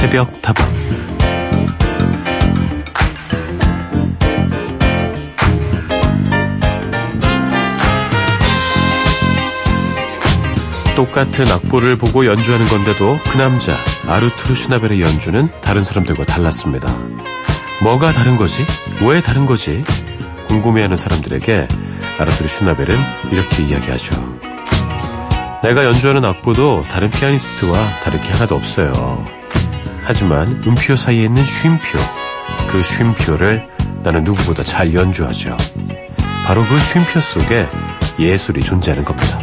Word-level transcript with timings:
새벽 0.00 0.40
다방 0.40 0.66
똑같은 10.96 11.50
악보를 11.52 11.98
보고 11.98 12.24
연주하는 12.24 12.66
건데도 12.68 13.18
그 13.30 13.36
남자 13.36 13.74
아르투르 14.08 14.54
슈나벨의 14.54 15.02
연주는 15.02 15.50
다른 15.60 15.82
사람들과 15.82 16.24
달랐습니다. 16.24 16.88
뭐가 17.82 18.12
다른 18.12 18.38
거지? 18.38 18.64
왜 19.02 19.20
다른 19.20 19.44
거지? 19.44 19.84
궁금해하는 20.46 20.96
사람들에게 20.96 21.68
아르투르 22.18 22.48
슈나벨은 22.48 22.96
이렇게 23.32 23.62
이야기하죠. 23.64 24.38
내가 25.62 25.84
연주하는 25.84 26.24
악보도 26.24 26.84
다른 26.90 27.10
피아니스트와 27.10 27.78
다를 28.02 28.22
게 28.22 28.30
하나도 28.30 28.54
없어요. 28.54 29.39
하지만 30.10 30.48
음표 30.66 30.96
사이에 30.96 31.26
있는 31.26 31.44
쉼표, 31.44 31.96
그 32.68 32.82
쉼표를 32.82 33.64
나는 34.02 34.24
누구보다 34.24 34.64
잘 34.64 34.92
연주하죠. 34.92 35.56
바로 36.44 36.64
그 36.64 36.80
쉼표 36.80 37.20
속에 37.20 37.68
예술이 38.18 38.60
존재하는 38.60 39.04
겁니다. 39.04 39.38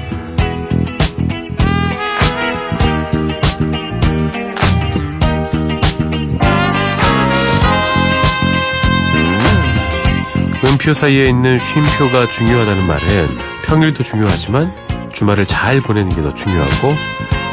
음표 10.66 10.91
사이에 10.91 11.30
있는 11.30 11.58
쉼표가 11.58 12.27
중요하다는 12.27 12.88
말은 12.88 13.30
평일도 13.67 14.03
중요하지만 14.03 14.75
주말을 15.13 15.45
잘 15.45 15.80
보내는 15.80 16.09
게 16.13 16.22
더 16.22 16.34
중요하고 16.34 16.94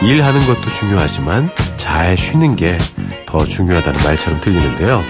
일하는 0.03 0.45
것도 0.47 0.73
중요하지만 0.73 1.49
잘 1.77 2.17
쉬는 2.17 2.57
게 2.57 2.77
더 3.35 3.45
중요하다는 3.45 4.01
말처럼 4.05 4.41
들리는데요. 4.41 5.03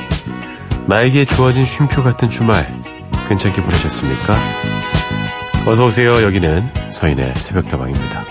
나에게 0.86 1.26
주어진 1.26 1.66
쉼표 1.66 2.02
같은 2.02 2.30
주말 2.30 2.66
괜찮게 3.28 3.62
보내셨습니까? 3.62 4.34
어서 5.66 5.84
오세요. 5.84 6.22
여기는 6.22 6.70
서인의 6.88 7.34
새벽다방입니다. 7.36 8.24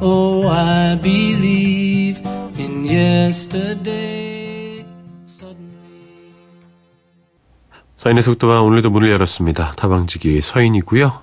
Oh, 0.00 0.46
I 0.48 1.00
believe 1.00 2.20
in 2.58 2.84
yesterday. 2.84 4.84
서인의 7.96 8.22
속도와 8.22 8.60
오늘도 8.62 8.90
문을 8.90 9.10
열었습니다. 9.10 9.72
타방지기 9.72 10.40
서인이고요. 10.40 11.22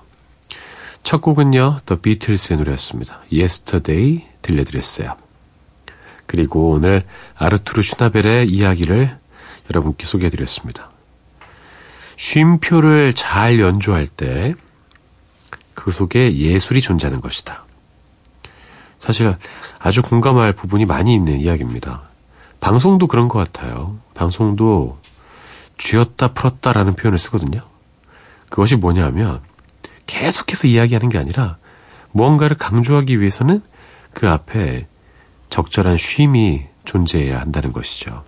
첫 1.04 1.20
곡은요, 1.20 1.80
The 1.86 2.00
Beatles의 2.00 2.58
노래였습니다. 2.58 3.20
Yesterday 3.32 4.26
들려드렸어요. 4.42 5.16
그리고 6.26 6.70
오늘 6.70 7.04
아르투르 7.36 7.82
슈나벨의 7.82 8.48
이야기를 8.48 9.16
여러분께 9.70 10.04
소개해드렸습니다. 10.04 10.90
쉼표를 12.16 13.12
잘 13.14 13.60
연주할 13.60 14.06
때 14.06 14.54
그 15.74 15.90
속에 15.90 16.36
예술이 16.36 16.80
존재하는 16.80 17.20
것이다. 17.20 17.64
사실 19.02 19.36
아주 19.80 20.00
공감할 20.00 20.52
부분이 20.52 20.84
많이 20.84 21.12
있는 21.12 21.36
이야기입니다. 21.40 22.02
방송도 22.60 23.08
그런 23.08 23.26
것 23.26 23.36
같아요. 23.40 23.98
방송도 24.14 24.96
쥐었다 25.76 26.28
풀었다라는 26.28 26.94
표현을 26.94 27.18
쓰거든요. 27.18 27.62
그것이 28.48 28.76
뭐냐면 28.76 29.40
계속해서 30.06 30.68
이야기하는 30.68 31.08
게 31.08 31.18
아니라 31.18 31.56
무언가를 32.12 32.56
강조하기 32.56 33.18
위해서는 33.18 33.60
그 34.14 34.30
앞에 34.30 34.86
적절한 35.50 35.96
쉼이 35.96 36.66
존재해야 36.84 37.40
한다는 37.40 37.72
것이죠. 37.72 38.22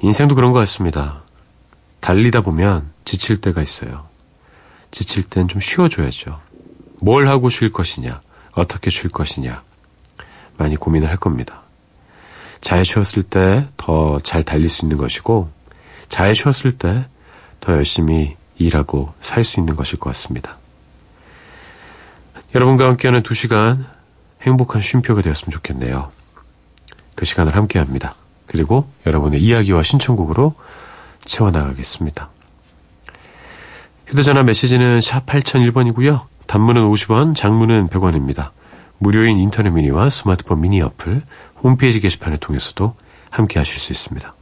인생도 0.00 0.36
그런 0.36 0.52
것 0.52 0.60
같습니다. 0.60 1.24
달리다 1.98 2.42
보면 2.42 2.92
지칠 3.04 3.40
때가 3.40 3.62
있어요. 3.62 4.06
지칠 4.92 5.24
땐 5.24 5.48
좀 5.48 5.60
쉬어줘야죠. 5.60 6.40
뭘 7.00 7.26
하고 7.26 7.50
쉴 7.50 7.72
것이냐, 7.72 8.20
어떻게 8.58 8.90
쉴 8.90 9.10
것이냐, 9.10 9.62
많이 10.56 10.76
고민을 10.76 11.08
할 11.08 11.16
겁니다. 11.16 11.62
잘 12.60 12.84
쉬었을 12.84 13.22
때 13.22 13.68
더 13.76 14.18
잘 14.22 14.42
달릴 14.42 14.68
수 14.68 14.84
있는 14.84 14.96
것이고, 14.96 15.50
잘 16.08 16.34
쉬었을 16.34 16.72
때 16.78 17.06
더 17.60 17.72
열심히 17.72 18.36
일하고 18.56 19.12
살 19.20 19.44
수 19.44 19.60
있는 19.60 19.76
것일 19.76 19.98
것 19.98 20.10
같습니다. 20.10 20.56
여러분과 22.54 22.86
함께하는 22.86 23.22
두 23.22 23.34
시간 23.34 23.84
행복한 24.42 24.80
쉼표가 24.80 25.22
되었으면 25.22 25.50
좋겠네요. 25.52 26.10
그 27.14 27.24
시간을 27.24 27.54
함께 27.56 27.78
합니다. 27.78 28.14
그리고 28.46 28.88
여러분의 29.06 29.42
이야기와 29.42 29.82
신청곡으로 29.82 30.54
채워나가겠습니다. 31.24 32.30
휴대전화 34.06 34.42
메시지는 34.44 35.00
샵 35.00 35.26
8001번이고요. 35.26 36.22
단문은 36.48 36.80
50원, 36.90 37.36
장문은 37.36 37.88
100원입니다. 37.88 38.52
무료인 38.96 39.38
인터넷 39.38 39.68
미니와 39.68 40.08
스마트폰 40.08 40.62
미니 40.62 40.80
어플, 40.80 41.22
홈페이지 41.62 42.00
게시판을 42.00 42.38
통해서도 42.38 42.96
함께 43.30 43.60
하실 43.60 43.78
수 43.78 43.92
있습니다. 43.92 44.34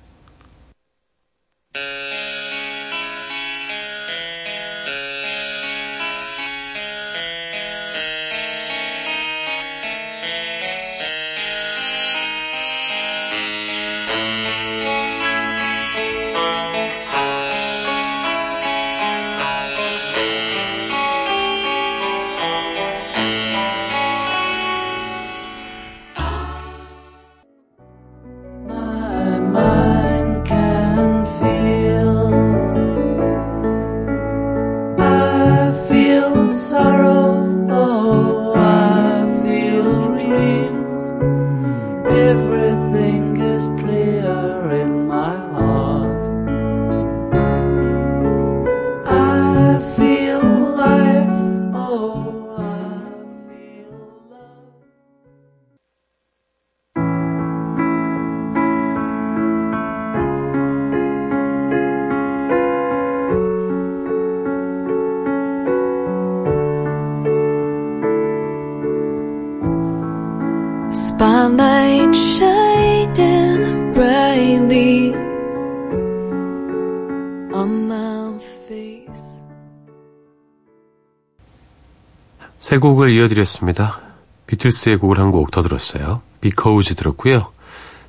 세 82.76 82.78
곡을 82.78 83.08
이어드렸습니다. 83.10 84.02
비틀스의 84.46 84.98
곡을 84.98 85.18
한 85.18 85.32
곡 85.32 85.50
더 85.50 85.62
들었어요. 85.62 86.20
Because 86.42 86.94
들었고요. 86.94 87.50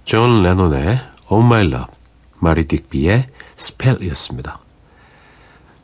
존 0.03 0.43
레논의 0.43 0.99
Oh 1.29 1.45
My 1.45 1.65
Love, 1.67 1.85
마리 2.39 2.65
딕비의 2.65 3.27
Spell이었습니다. 3.57 4.59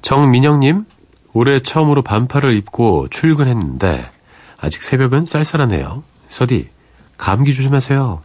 정민영님, 0.01 0.83
올해 1.31 1.59
처음으로 1.59 2.01
반팔을 2.01 2.56
입고 2.57 3.07
출근했는데 3.07 4.12
아직 4.57 4.83
새벽은 4.83 5.27
쌀쌀하네요. 5.27 6.03
서디, 6.27 6.68
감기 7.18 7.53
조심하세요. 7.53 8.21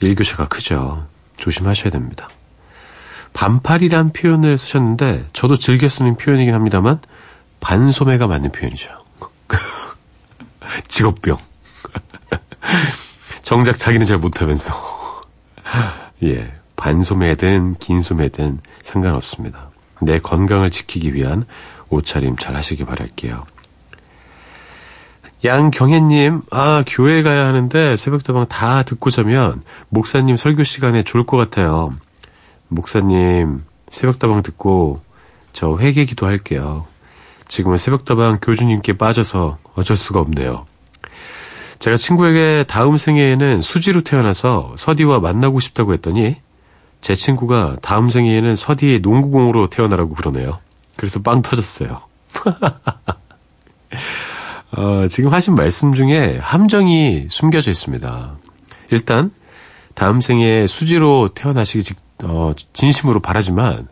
일교차가 0.00 0.46
크죠. 0.46 1.08
조심하셔야 1.34 1.90
됩니다. 1.90 2.28
반팔이란 3.32 4.12
표현을 4.12 4.58
쓰셨는데 4.58 5.26
저도 5.32 5.58
즐겨 5.58 5.88
쓰는 5.88 6.14
표현이긴 6.14 6.54
합니다만 6.54 7.00
반소매가 7.58 8.28
맞는 8.28 8.52
표현이죠. 8.52 9.02
직업병. 10.88 11.36
정작 13.42 13.78
자기는 13.78 14.06
잘 14.06 14.18
못하면서. 14.18 14.74
예. 16.24 16.52
반소매든 16.76 17.76
긴 17.76 18.00
소매든 18.00 18.60
상관없습니다. 18.82 19.70
내 20.00 20.18
건강을 20.18 20.70
지키기 20.70 21.14
위한 21.14 21.44
옷차림 21.88 22.36
잘 22.36 22.56
하시기 22.56 22.84
바랄게요. 22.84 23.46
양경혜님, 25.44 26.42
아, 26.50 26.84
교회 26.86 27.22
가야 27.22 27.46
하는데 27.46 27.96
새벽다방 27.96 28.46
다 28.48 28.82
듣고 28.82 29.10
자면 29.10 29.62
목사님 29.90 30.36
설교 30.36 30.64
시간에 30.64 31.02
좋을 31.02 31.24
것 31.24 31.36
같아요. 31.36 31.94
목사님, 32.68 33.62
새벽다방 33.90 34.42
듣고 34.42 35.02
저 35.52 35.76
회개 35.78 36.06
기도 36.06 36.26
할게요. 36.26 36.86
지금은 37.48 37.76
새벽다방 37.76 38.38
교주님께 38.40 38.94
빠져서 38.94 39.58
어쩔 39.74 39.96
수가 39.96 40.20
없네요. 40.20 40.66
제가 41.78 41.96
친구에게 41.96 42.64
다음 42.66 42.96
생애에는 42.96 43.60
수지로 43.60 44.00
태어나서 44.00 44.72
서디와 44.76 45.20
만나고 45.20 45.60
싶다고 45.60 45.92
했더니 45.92 46.36
제 47.00 47.14
친구가 47.14 47.76
다음 47.82 48.08
생애에는 48.08 48.56
서디의 48.56 49.00
농구공으로 49.00 49.66
태어나라고 49.66 50.14
그러네요. 50.14 50.58
그래서 50.96 51.20
빵 51.20 51.42
터졌어요. 51.42 52.00
어, 54.72 55.06
지금 55.08 55.32
하신 55.32 55.54
말씀 55.54 55.92
중에 55.92 56.38
함정이 56.40 57.26
숨겨져 57.28 57.70
있습니다. 57.70 58.34
일단 58.90 59.30
다음 59.94 60.20
생에 60.20 60.66
수지로 60.66 61.28
태어나시기 61.34 61.84
직, 61.84 61.98
어, 62.22 62.52
진심으로 62.72 63.20
바라지만 63.20 63.88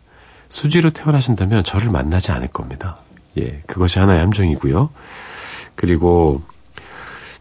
수지로 0.49 0.89
태어나신다면 0.89 1.63
저를 1.63 1.89
만나지 1.89 2.31
않을 2.31 2.47
겁니다. 2.47 2.97
예, 3.37 3.63
그것이 3.67 3.99
하나의 3.99 4.19
함정이고요. 4.21 4.89
그리고 5.75 6.41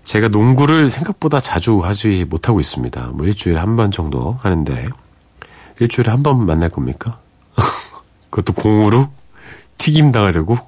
제가 0.05 0.29
농구를 0.29 0.89
생각보다 0.89 1.39
자주 1.41 1.79
하지 1.81 2.25
못하고 2.29 2.61
있습니다. 2.61 3.11
뭐 3.15 3.27
일주일에 3.27 3.59
한 3.61 3.77
번 3.77 3.91
정도 3.91 4.39
하는데 4.43 4.87
일주일에 5.81 6.11
한 6.11 6.23
번 6.23 6.45
만날 6.47 6.71
겁니까? 6.71 7.21
그것도 8.31 8.53
공으로 8.55 9.11
튀김 9.79 10.13
당하려고 10.13 10.59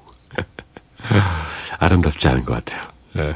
아름답지 1.79 2.27
않은 2.29 2.45
것 2.45 2.53
같아요. 2.53 2.87
네. 3.15 3.33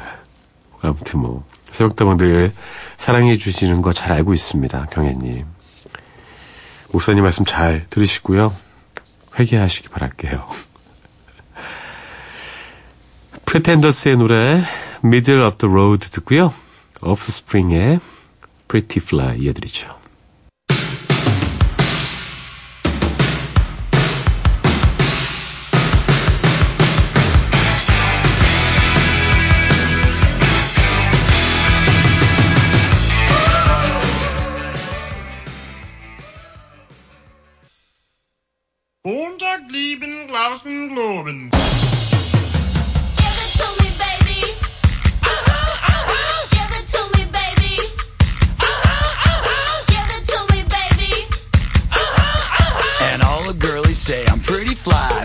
아무튼 0.81 1.19
뭐 1.21 1.45
새벽다방들 1.71 2.53
사랑해 2.97 3.37
주시는 3.37 3.81
거 3.81 3.91
잘 3.91 4.11
알고 4.11 4.33
있습니다. 4.33 4.85
경혜님. 4.91 5.45
목사님 6.91 7.23
말씀 7.23 7.45
잘 7.45 7.85
들으시고요. 7.89 8.53
회개하시기 9.37 9.89
바랄게요. 9.89 10.47
프레텐더스의 13.48 14.16
노래 14.16 14.62
Middle 15.04 15.42
of 15.44 15.58
the 15.58 15.72
Road 15.72 16.10
듣고요. 16.10 16.52
Offspring의 17.02 18.00
Pretty 18.68 19.00
Fly 19.04 19.38
이어드리죠. 19.38 20.04
Montag 39.06 39.70
lieben, 39.70 40.26
Glauben, 40.26 40.88
Globen. 40.88 41.57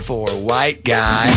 For 0.05 0.29
a 0.29 0.35
white 0.35 0.83
guy. 0.83 1.31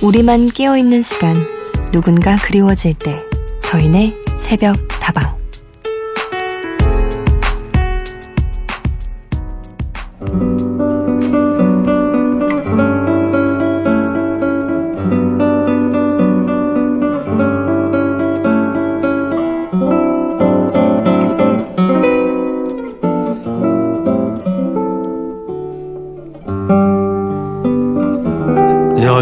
우리만 0.00 0.46
깨어있는 0.46 1.02
시간, 1.02 1.34
누군가 1.90 2.36
그리워질 2.36 2.94
때, 2.94 3.25
서인의 3.76 4.16
새벽 4.40 4.85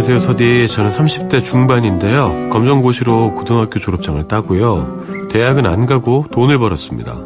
안녕하세요, 0.07 0.19
서디. 0.35 0.69
저는 0.69 0.91
30대 0.91 1.43
중반인데요. 1.43 2.51
검정고시로 2.51 3.33
고등학교 3.37 3.79
졸업장을 3.79 4.29
따고요. 4.29 5.03
대학은 5.31 5.65
안 5.65 5.87
가고 5.87 6.27
돈을 6.31 6.59
벌었습니다. 6.59 7.17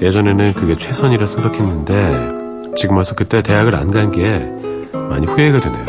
예전에는 0.00 0.54
그게 0.54 0.78
최선이라 0.78 1.26
생각했는데, 1.26 2.72
지금 2.74 2.96
와서 2.96 3.14
그때 3.14 3.42
대학을 3.42 3.74
안 3.74 3.90
간 3.90 4.12
게 4.12 4.50
많이 5.10 5.26
후회가 5.26 5.60
되네요. 5.60 5.84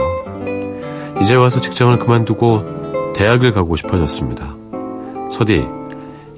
이제 1.21 1.35
와서 1.35 1.61
직장을 1.61 1.97
그만두고 1.97 3.13
대학을 3.15 3.53
가고 3.53 3.77
싶어졌습니다. 3.77 4.53
서디, 5.31 5.65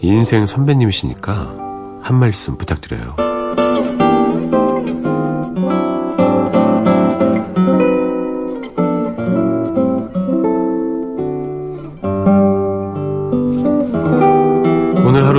인생 0.02 0.46
선배님이시니까 0.46 1.56
한 2.00 2.16
말씀 2.20 2.60
부탁드려요. 2.60 3.16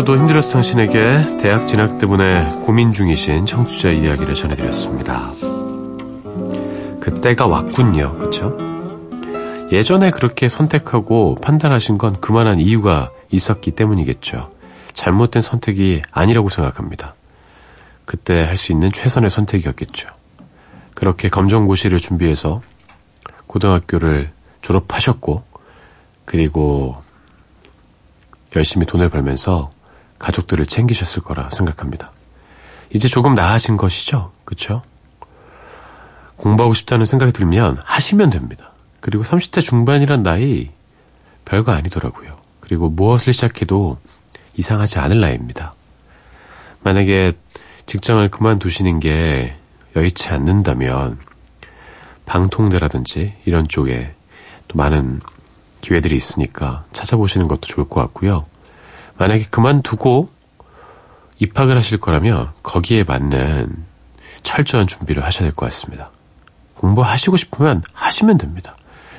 오늘 0.06 0.12
하루도 0.12 0.18
힘들었을 0.18 0.52
당신에게 0.52 1.38
대학 1.38 1.66
진학 1.66 1.98
때문에 1.98 2.60
고민 2.66 2.92
중이신 2.92 3.46
청취자 3.46 3.90
이야기를 3.90 4.34
전해드렸습니다. 4.34 5.32
그때가 7.00 7.46
왔군요. 7.46 8.18
그쵸? 8.18 8.54
예전에 9.72 10.10
그렇게 10.10 10.50
선택하고 10.50 11.36
판단하신 11.36 11.96
건 11.96 12.20
그만한 12.20 12.60
이유가 12.60 13.10
있었기 13.30 13.70
때문이겠죠. 13.70 14.50
잘못된 14.92 15.40
선택이 15.40 16.02
아니라고 16.10 16.50
생각합니다. 16.50 17.14
그때 18.04 18.44
할 18.44 18.58
수 18.58 18.72
있는 18.72 18.92
최선의 18.92 19.30
선택이었겠죠. 19.30 20.10
그렇게 20.94 21.30
검정고시를 21.30 21.98
준비해서 21.98 22.60
고등학교를 23.46 24.30
졸업하셨고, 24.60 25.44
그리고 26.26 26.96
열심히 28.54 28.84
돈을 28.84 29.08
벌면서 29.08 29.73
가족들을 30.18 30.66
챙기셨을 30.66 31.22
거라 31.22 31.50
생각합니다. 31.50 32.12
이제 32.90 33.08
조금 33.08 33.34
나아진 33.34 33.76
것이죠. 33.76 34.32
그쵸? 34.44 34.82
공부하고 36.36 36.74
싶다는 36.74 37.04
생각이 37.06 37.32
들면 37.32 37.78
하시면 37.84 38.30
됩니다. 38.30 38.72
그리고 39.00 39.24
30대 39.24 39.62
중반이란 39.62 40.22
나이 40.22 40.70
별거 41.44 41.72
아니더라고요. 41.72 42.36
그리고 42.60 42.88
무엇을 42.88 43.32
시작해도 43.32 43.98
이상하지 44.56 44.98
않을 44.98 45.20
나이입니다. 45.20 45.74
만약에 46.82 47.32
직장을 47.86 48.26
그만두시는 48.30 49.00
게 49.00 49.56
여의치 49.96 50.28
않는다면 50.28 51.18
방통대라든지 52.26 53.34
이런 53.44 53.68
쪽에 53.68 54.14
또 54.68 54.78
많은 54.78 55.20
기회들이 55.80 56.16
있으니까 56.16 56.84
찾아보시는 56.92 57.48
것도 57.48 57.62
좋을 57.62 57.88
것 57.88 58.00
같고요. 58.00 58.46
만약에 59.16 59.44
그만두고 59.50 60.28
입학을 61.38 61.76
하실 61.76 61.98
거라면 61.98 62.50
거기에 62.62 63.04
맞는 63.04 63.84
철저한 64.42 64.86
준비를 64.86 65.24
하셔야 65.24 65.48
될 65.48 65.52
것 65.54 65.66
같습니다. 65.66 66.10
공부하시고 66.76 67.36
싶으면 67.36 67.82
하시면 67.92 68.38
됩니다. 68.38 68.76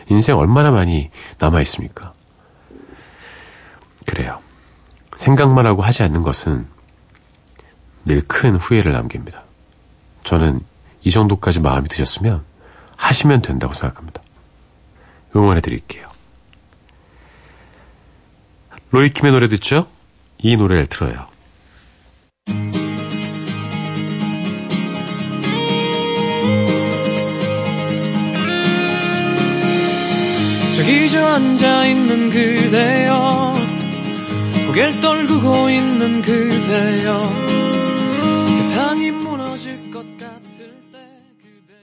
인생 0.09 0.37
얼마나 0.37 0.71
많이 0.71 1.09
남아 1.39 1.61
있습니까? 1.61 2.13
그래요. 4.05 4.39
생각만 5.15 5.65
하고 5.65 5.81
하지 5.81 6.03
않는 6.03 6.21
것은 6.23 6.67
늘 8.05 8.21
큰 8.27 8.55
후회를 8.55 8.91
남깁니다. 8.93 9.43
저는 10.23 10.59
이 11.03 11.09
정도까지 11.11 11.59
마음이 11.59 11.87
드셨으면 11.89 12.43
하시면 12.97 13.41
된다고 13.41 13.73
생각합니다. 13.73 14.21
응원해 15.35 15.59
드릴게요. 15.61 16.07
로이킴의 18.95 19.33
노래 19.33 19.49
듣죠? 19.49 19.87
이 20.37 20.55
노래를 20.55 20.85
들어요. 20.85 21.27
저기 30.77 31.09
저 31.09 31.25
앉아있는 31.25 32.29
그대여 32.29 33.53
고개를 34.67 35.01
떨구고 35.01 35.69
있는 35.69 36.21
그대여 36.21 37.21
세상이 38.47 39.11
무너질 39.11 39.91
것 39.91 40.05
같을 40.17 40.69
때 40.93 40.99
그대 41.41 41.73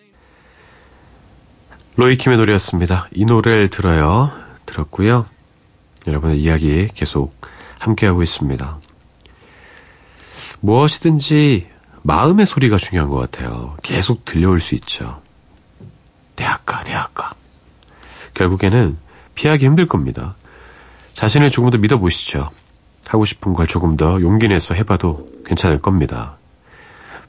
로이킴의 1.97 2.39
노래였습니다. 2.39 3.09
이 3.13 3.27
노래를 3.27 3.69
들어요. 3.69 4.33
들었고요. 4.65 5.27
여러분의 6.07 6.41
이야기 6.41 6.89
계속 6.95 7.35
함께하고 7.79 8.23
있습니다. 8.23 8.79
무엇이든지 10.61 11.69
마음의 12.03 12.47
소리가 12.47 12.79
중요한 12.79 13.11
것 13.11 13.19
같아요. 13.19 13.77
계속 13.83 14.25
들려올 14.25 14.61
수 14.61 14.75
있죠. 14.75 15.21
대학가, 16.37 16.81
대학가. 16.81 17.35
결국에는 18.35 18.97
피하기 19.35 19.65
힘들 19.65 19.87
겁니다. 19.87 20.35
자신을 21.13 21.51
조금 21.51 21.71
더 21.71 21.79
믿어보시죠. 21.79 22.51
하고 23.07 23.25
싶은 23.25 23.55
걸 23.55 23.67
조금 23.67 23.97
더 23.97 24.21
용기 24.21 24.49
내서 24.49 24.75
해봐도 24.75 25.29
괜찮을 25.45 25.79
겁니다. 25.79 26.37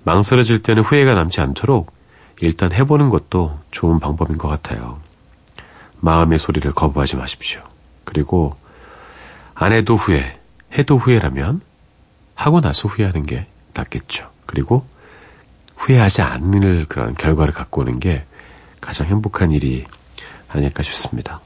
망설여질 0.03 0.59
때는 0.59 0.83
후회가 0.83 1.15
남지 1.15 1.41
않도록 1.41 1.93
일단 2.39 2.71
해보는 2.71 3.09
것도 3.09 3.59
좋은 3.71 3.99
방법인 3.99 4.37
것 4.37 4.47
같아요. 4.47 4.99
마음의 5.99 6.39
소리를 6.39 6.69
거부하지 6.71 7.15
마십시오. 7.15 7.61
그리고 8.03 8.55
안 9.55 9.73
해도 9.73 9.95
후회, 9.95 10.39
해도 10.77 10.97
후회라면 10.97 11.61
하고 12.35 12.61
나서 12.61 12.87
후회하는 12.87 13.25
게 13.25 13.47
낫겠죠. 13.73 14.29
그리고 14.45 14.85
후회하지 15.75 16.21
않는 16.21 16.85
그런 16.85 17.13
결과를 17.15 17.53
갖고 17.53 17.81
오는 17.81 17.99
게 17.99 18.23
가장 18.81 19.07
행복한 19.07 19.51
일이 19.51 19.85
아닐까 20.47 20.83
싶습니다. 20.83 21.39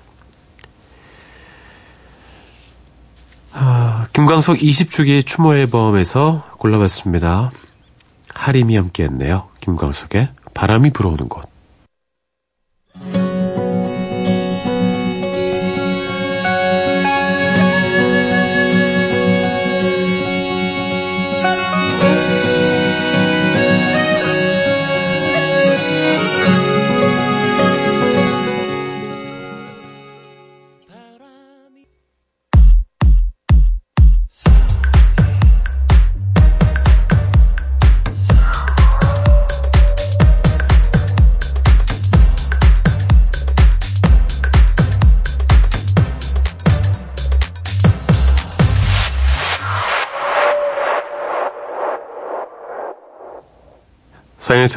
아, 3.53 4.07
김광석 4.13 4.57
20주기 4.57 5.25
추모 5.25 5.55
앨범에서 5.55 6.51
골라봤습니다. 6.57 7.51
하림이 8.33 8.75
함께 8.75 9.03
했네요. 9.03 9.49
김광석의 9.61 10.29
바람이 10.53 10.91
불어오는 10.91 11.27
곳. 11.27 11.56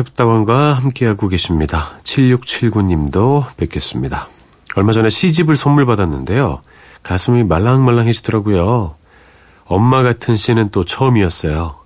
셉다방과 0.00 0.72
함께하고 0.72 1.28
계십니다. 1.28 1.98
7679님도 2.04 3.54
뵙겠습니다. 3.56 4.28
얼마 4.76 4.92
전에 4.92 5.10
시집을 5.10 5.56
선물 5.56 5.84
받았는데요. 5.84 6.62
가슴이 7.02 7.44
말랑말랑해지더라고요. 7.44 8.94
엄마 9.66 10.02
같은 10.02 10.36
시는 10.36 10.70
또 10.70 10.84
처음이었어요. 10.84 11.76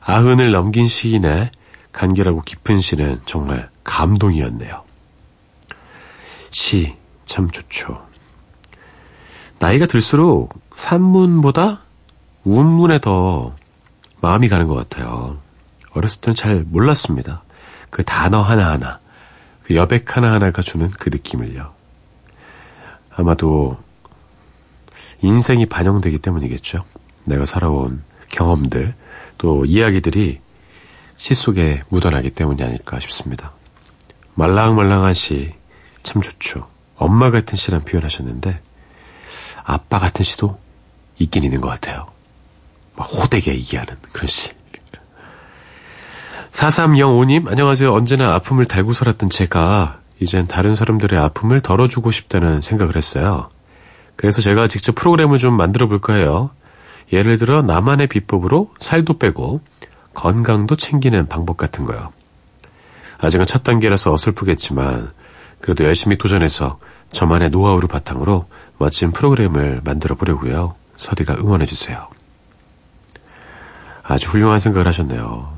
아흔을 0.00 0.52
넘긴 0.52 0.86
시인의 0.86 1.50
간결하고 1.92 2.42
깊은 2.42 2.80
시는 2.80 3.20
정말 3.26 3.68
감동이었네요. 3.82 4.84
시, 6.50 6.94
참 7.24 7.50
좋죠. 7.50 8.06
나이가 9.58 9.86
들수록 9.86 10.54
산문보다 10.74 11.80
운문에 12.44 13.00
더 13.00 13.56
마음이 14.20 14.48
가는 14.48 14.68
것 14.68 14.74
같아요. 14.74 15.38
어렸을 15.94 16.20
때는 16.20 16.34
잘 16.36 16.64
몰랐습니다. 16.64 17.42
그 17.90 18.04
단어 18.04 18.42
하나하나, 18.42 19.00
그 19.62 19.74
여백 19.74 20.16
하나하나가 20.16 20.62
주는 20.62 20.90
그 20.90 21.08
느낌을요. 21.08 21.72
아마도 23.14 23.78
인생이 25.22 25.66
반영되기 25.66 26.18
때문이겠죠. 26.18 26.84
내가 27.24 27.44
살아온 27.44 28.02
경험들, 28.28 28.94
또 29.38 29.64
이야기들이 29.64 30.40
시 31.16 31.34
속에 31.34 31.82
묻어나기 31.88 32.30
때문이 32.30 32.62
아닐까 32.62 33.00
싶습니다. 33.00 33.52
말랑말랑한 34.34 35.14
시, 35.14 35.54
참 36.02 36.22
좋죠. 36.22 36.68
엄마 36.96 37.30
같은 37.30 37.56
시란 37.56 37.80
표현하셨는데, 37.82 38.60
아빠 39.64 39.98
같은 39.98 40.24
시도 40.24 40.58
있긴 41.18 41.44
있는 41.44 41.60
것 41.60 41.68
같아요. 41.68 42.06
막 42.94 43.04
호되게 43.04 43.52
얘기하는 43.52 43.96
그런 44.12 44.26
시. 44.26 44.55
4305님, 46.56 47.48
안녕하세요. 47.48 47.92
언제나 47.92 48.32
아픔을 48.34 48.64
달고 48.64 48.94
살았던 48.94 49.28
제가 49.28 50.00
이젠 50.20 50.46
다른 50.46 50.74
사람들의 50.74 51.18
아픔을 51.20 51.60
덜어주고 51.60 52.10
싶다는 52.10 52.62
생각을 52.62 52.96
했어요. 52.96 53.50
그래서 54.16 54.40
제가 54.40 54.66
직접 54.66 54.94
프로그램을 54.94 55.36
좀 55.36 55.54
만들어 55.54 55.86
볼까 55.86 56.14
해요. 56.14 56.48
예를 57.12 57.36
들어 57.36 57.60
나만의 57.60 58.06
비법으로 58.06 58.70
살도 58.78 59.18
빼고 59.18 59.60
건강도 60.14 60.76
챙기는 60.76 61.26
방법 61.28 61.58
같은 61.58 61.84
거요. 61.84 62.10
아직은 63.18 63.44
첫 63.44 63.62
단계라서 63.62 64.14
어설프겠지만 64.14 65.12
그래도 65.60 65.84
열심히 65.84 66.16
도전해서 66.16 66.78
저만의 67.12 67.50
노하우를 67.50 67.86
바탕으로 67.86 68.46
멋진 68.78 69.10
프로그램을 69.10 69.82
만들어 69.84 70.14
보려고요. 70.14 70.74
서디가 70.96 71.34
응원해 71.34 71.66
주세요. 71.66 72.08
아주 74.02 74.30
훌륭한 74.30 74.58
생각을 74.58 74.88
하셨네요. 74.88 75.55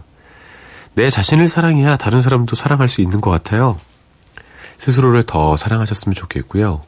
내 0.98 1.10
자신을 1.10 1.46
사랑해야 1.46 1.96
다른 1.96 2.22
사람도 2.22 2.56
사랑할 2.56 2.88
수 2.88 3.02
있는 3.02 3.20
것 3.20 3.30
같아요. 3.30 3.78
스스로를 4.78 5.22
더 5.22 5.56
사랑하셨으면 5.56 6.12
좋겠고요. 6.16 6.82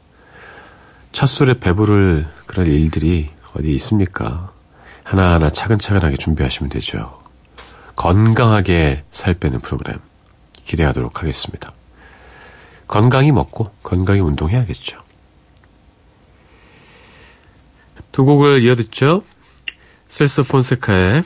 첫 1.13 1.27
술에 1.27 1.53
배부를 1.53 2.27
그런 2.45 2.67
일들이 2.67 3.29
어디 3.55 3.73
있습니까? 3.75 4.51
하나하나 5.05 5.49
차근차근하게 5.49 6.17
준비하시면 6.17 6.69
되죠. 6.71 7.23
건강하게 7.95 9.05
살 9.11 9.33
빼는 9.33 9.61
프로그램 9.61 9.99
기대하도록 10.65 11.21
하겠습니다. 11.21 11.71
건강히 12.89 13.31
먹고 13.31 13.71
건강히 13.81 14.19
운동해야겠죠. 14.19 15.01
두 18.11 18.25
곡을 18.25 18.61
이어 18.61 18.75
듣죠. 18.75 19.23
셀스 20.09 20.43
폰세카의 20.43 21.23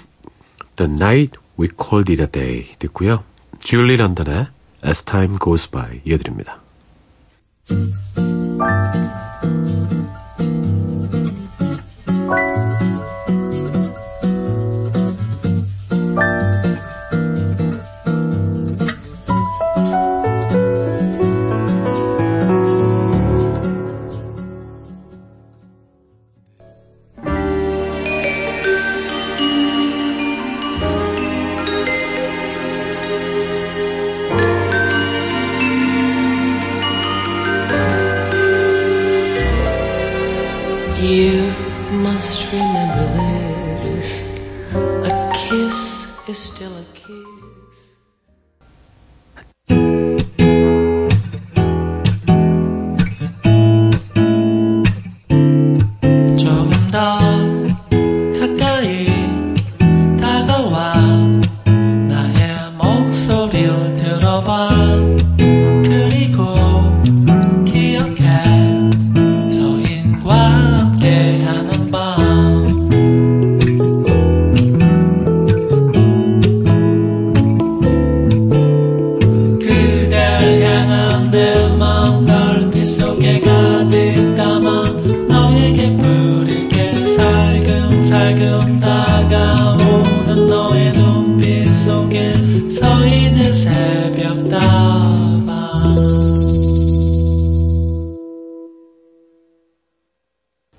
The 0.76 0.92
Night 0.92 1.45
We 1.58 1.70
Called 1.70 2.12
It 2.12 2.22
a 2.22 2.28
Day 2.28 2.76
듣고요. 2.80 3.24
줄리 3.60 3.98
런던의 3.98 4.48
As 4.86 5.04
Time 5.04 5.38
Goes 5.40 5.72
By 5.72 6.02
이어드립니다. 6.06 6.62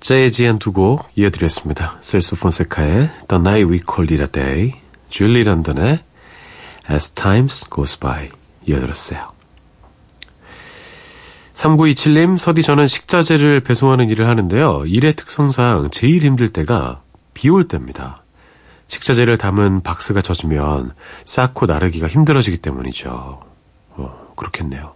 재즈한 0.07 0.57
두 0.57 0.71
곡 0.71 1.09
이어드렸습니다. 1.17 1.97
셀스 1.99 2.37
폰세카의 2.37 3.09
The 3.27 3.41
Night 3.41 3.69
We 3.69 3.81
Call 3.85 4.09
It 4.09 4.21
a 4.21 4.27
Day, 4.27 4.73
줄리 5.09 5.43
런던의 5.43 5.99
As 6.89 7.11
Times 7.11 7.69
Goes 7.69 7.99
By 7.99 8.29
이어들었어요. 8.65 9.27
3927님, 11.55 12.37
서디 12.37 12.63
저는 12.63 12.87
식자재를 12.87 13.59
배송하는 13.59 14.09
일을 14.09 14.29
하는데요. 14.29 14.85
일의 14.85 15.13
특성상 15.13 15.89
제일 15.91 16.23
힘들 16.23 16.47
때가 16.47 17.01
비 17.33 17.49
올 17.49 17.67
때입니다. 17.67 18.23
식자재를 18.87 19.37
담은 19.37 19.81
박스가 19.81 20.21
젖으면 20.21 20.93
쌓고 21.25 21.65
나르기가 21.65 22.07
힘들어지기 22.07 22.59
때문이죠. 22.59 23.43
어, 23.89 24.33
그렇겠네요. 24.37 24.93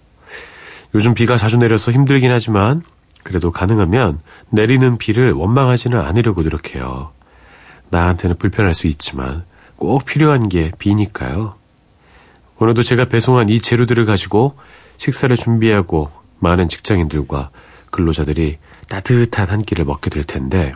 요즘 0.96 1.14
비가 1.14 1.38
자주 1.38 1.58
내려서 1.58 1.92
힘들긴 1.92 2.32
하지만 2.32 2.84
그래도 3.24 3.52
가능하면 3.52 4.20
내리는 4.50 4.98
비를 4.98 5.32
원망하지는 5.34 6.00
않으려고 6.00 6.44
노력해요. 6.44 7.12
나한테는 7.90 8.38
불편할 8.38 8.74
수 8.74 8.88
있지만 8.88 9.46
꼭 9.76 10.06
필요한 10.06 10.50
게 10.50 10.72
비니까요. 10.78 11.56
오늘도 12.58 12.84
제가 12.84 13.06
배송한 13.06 13.50
이 13.50 13.60
재료들을 13.60 14.06
가지고 14.06 14.58
식사를 14.98 15.36
준비하고 15.36 16.12
많은 16.40 16.70
직장인들과 16.70 17.50
근로자들이 17.92 18.58
따뜻한 18.88 19.50
한 19.50 19.62
끼를 19.64 19.86
먹게 19.86 20.10
될 20.10 20.24
텐데 20.24 20.74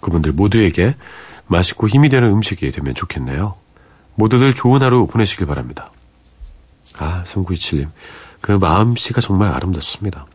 그분들 0.00 0.32
모두에게 0.32 0.96
맛있고 1.46 1.88
힘이 1.88 2.08
되는 2.08 2.30
음식이 2.30 2.70
되면 2.70 2.94
좋겠네요. 2.94 3.54
모두들 4.14 4.54
좋은 4.54 4.82
하루 4.82 5.06
보내시길 5.06 5.46
바랍니다. 5.46 5.90
아, 6.98 7.22
3927님. 7.24 7.88
그 8.40 8.52
마음씨가 8.52 9.20
정말 9.20 9.50
아름답습니다. 9.50 10.26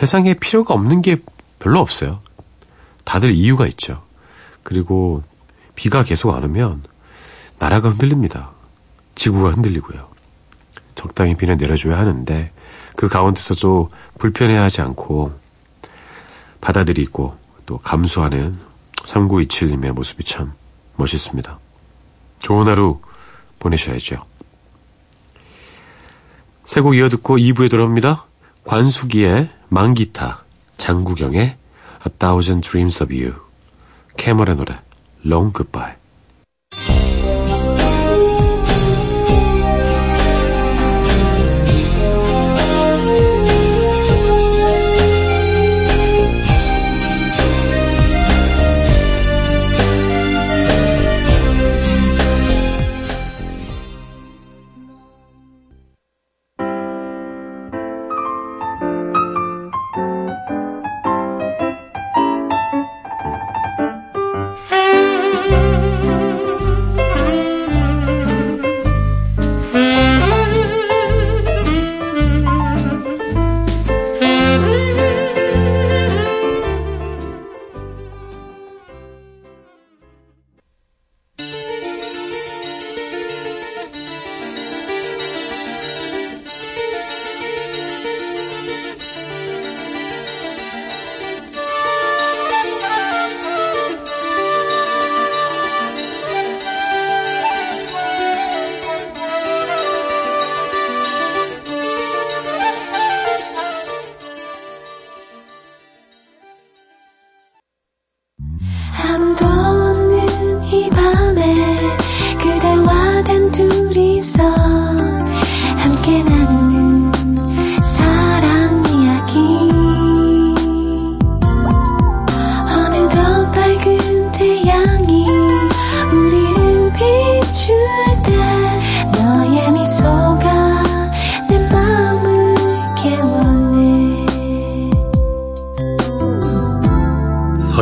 세상에 0.00 0.32
필요가 0.32 0.72
없는 0.72 1.02
게 1.02 1.22
별로 1.58 1.78
없어요. 1.78 2.22
다들 3.04 3.32
이유가 3.32 3.66
있죠. 3.66 4.02
그리고 4.62 5.22
비가 5.74 6.04
계속 6.04 6.34
안 6.34 6.42
오면 6.42 6.84
나라가 7.58 7.90
흔들립니다. 7.90 8.50
지구가 9.14 9.50
흔들리고요. 9.50 10.08
적당히 10.94 11.36
비는 11.36 11.58
내려줘야 11.58 11.98
하는데 11.98 12.50
그 12.96 13.08
가운데서도 13.08 13.90
불편해하지 14.16 14.80
않고 14.80 15.38
받아들이고 16.62 17.36
또 17.66 17.76
감수하는 17.76 18.58
3927님의 19.02 19.92
모습이 19.92 20.24
참 20.24 20.54
멋있습니다. 20.96 21.58
좋은 22.38 22.66
하루 22.68 23.02
보내셔야죠. 23.58 24.24
세곡 26.64 26.96
이어듣고 26.96 27.36
2부에 27.36 27.70
돌아옵니다. 27.70 28.29
관수기의 28.64 29.48
망기타, 29.68 30.44
장구경의 30.76 31.40
A 31.40 32.12
Thousand 32.18 32.68
Dreams 32.68 33.02
of 33.02 33.14
You, 33.14 33.34
캐머의 34.16 34.56
노래 34.56 34.78
Long 35.24 35.52
Goodbye. 35.52 35.99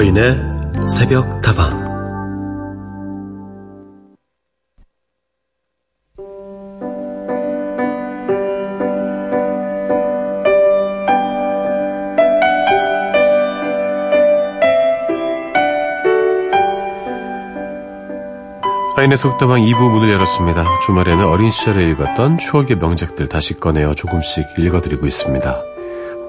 서인의 0.08 0.88
새벽 0.88 1.42
다방 1.42 1.86
서인의 18.96 19.16
속다방 19.16 19.60
2부 19.60 19.90
문을 19.92 20.10
열었습니다. 20.10 20.64
주말에는 20.86 21.26
어린 21.26 21.50
시절에 21.50 21.88
읽었던 21.90 22.38
추억의 22.38 22.78
명작들 22.78 23.28
다시 23.28 23.60
꺼내어 23.60 23.94
조금씩 23.94 24.46
읽어드리고 24.58 25.06
있습니다. 25.06 25.54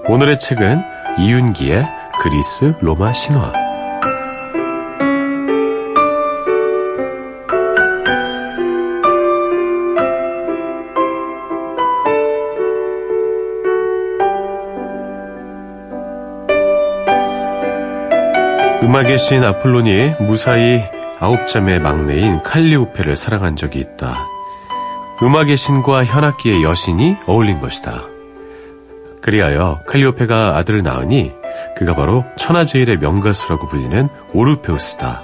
오늘의 0.10 0.38
책은 0.39 0.82
이윤기의 1.20 1.88
그리스 2.22 2.74
로마 2.82 3.13
신화 3.13 3.68
음악의 18.89 19.19
신 19.19 19.43
아폴론이 19.43 20.15
무사히 20.19 20.82
아홉 21.19 21.47
자매의 21.47 21.80
막내인 21.80 22.41
칼리오페를 22.41 23.15
사랑한 23.15 23.56
적이 23.56 23.82
있다. 23.82 24.25
음악의 25.21 25.58
신과 25.58 26.06
현악기의 26.06 26.63
여신이 26.63 27.17
어울린 27.28 27.62
것이다. 27.62 28.02
그리하여 29.21 29.80
칼리오페가 29.86 30.58
아들을 30.58 30.82
낳으니 30.82 31.34
그가 31.78 31.93
바로 31.93 32.25
천하제일의 32.39 32.97
명가수라고 32.97 33.67
불리는 33.67 34.10
오르페우스다. 34.34 35.23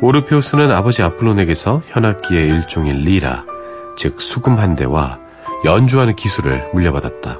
오르페우스는 0.00 0.72
아버지 0.72 1.04
아폴론에게서 1.04 1.82
현악기의 1.86 2.48
일종인 2.48 2.96
리라, 2.96 3.44
즉 3.96 4.20
수금 4.20 4.58
한 4.58 4.74
대와 4.74 5.20
연주하는 5.64 6.16
기술을 6.16 6.70
물려받았다. 6.72 7.38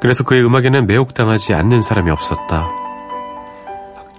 그래서 0.00 0.24
그의 0.24 0.44
음악에는 0.44 0.88
매혹당하지 0.88 1.54
않는 1.54 1.80
사람이 1.82 2.10
없었다. 2.10 2.87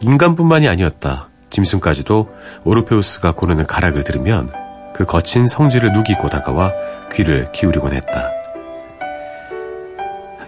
인간뿐만이 0.01 0.67
아니었다. 0.67 1.29
짐승까지도 1.49 2.29
오르페우스가 2.63 3.33
고르는 3.33 3.65
가락을 3.65 4.03
들으면 4.03 4.51
그 4.93 5.05
거친 5.05 5.47
성질을 5.47 5.93
누기고 5.93 6.29
다가와 6.29 6.71
귀를 7.11 7.51
기울이곤 7.51 7.93
했다. 7.93 8.29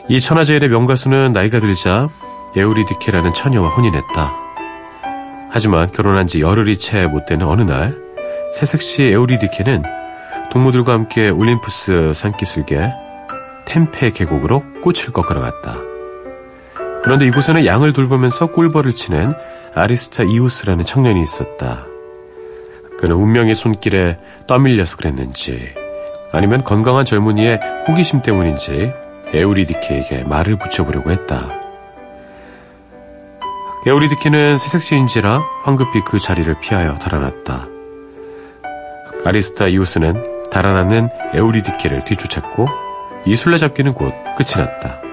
이 0.08 0.20
천하제일의 0.20 0.70
명가수는 0.70 1.34
나이가 1.34 1.60
들자 1.60 2.08
에우리디케라는 2.56 3.34
처녀와 3.34 3.70
혼인했다. 3.70 4.36
하지만 5.50 5.92
결혼한 5.92 6.28
지 6.28 6.42
열흘이 6.42 6.78
채 6.78 7.08
못 7.08 7.26
되는 7.26 7.46
어느 7.48 7.62
날 7.64 7.98
새색시 8.54 9.04
에우리디케는 9.04 9.84
동무들과 10.52 10.94
함께 10.94 11.30
올림푸스 11.30 12.12
산기슭에 12.14 12.94
템페 13.66 14.12
계곡으로 14.12 14.64
꽃을 14.82 15.14
꺾으러 15.14 15.40
갔다. 15.42 15.91
그런데 17.04 17.26
이곳에는 17.26 17.66
양을 17.66 17.94
돌보면서 17.94 18.48
꿀벌을 18.48 18.94
치는 18.94 19.34
아리스타 19.74 20.24
이우스라는 20.24 20.86
청년이 20.86 21.22
있었다. 21.22 21.86
그는 23.00 23.16
운명의 23.16 23.56
손길에 23.56 24.18
떠밀려서 24.48 24.98
그랬는지 24.98 25.74
아니면 26.32 26.64
건강한 26.64 27.04
젊은이의 27.04 27.60
호기심 27.88 28.22
때문인지 28.22 28.94
에우리디케에게 29.34 30.26
말을 30.26 30.58
붙여보려고 30.58 31.12
했다. 31.12 31.50
에우리디케는 33.88 34.58
새색시인지라 34.58 35.42
황급히 35.64 36.02
그 36.06 36.20
자리를 36.20 36.54
피하여 36.60 36.96
달아났다. 36.96 37.68
아리스타 39.26 39.68
이우스는 39.68 40.50
달아나는 40.52 41.10
에우리디케를 41.34 42.04
뒤쫓았고 42.06 42.68
이 43.26 43.36
술래잡기는 43.36 43.94
곧 43.94 44.14
끝이 44.38 44.64
났다. 44.64 45.11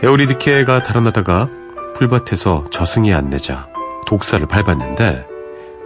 에우리디케가 0.00 0.84
달아나다가 0.84 1.48
풀밭에서 1.96 2.66
저승이 2.70 3.12
안 3.12 3.30
내자 3.30 3.68
독사를 4.06 4.46
밟았는데 4.46 5.26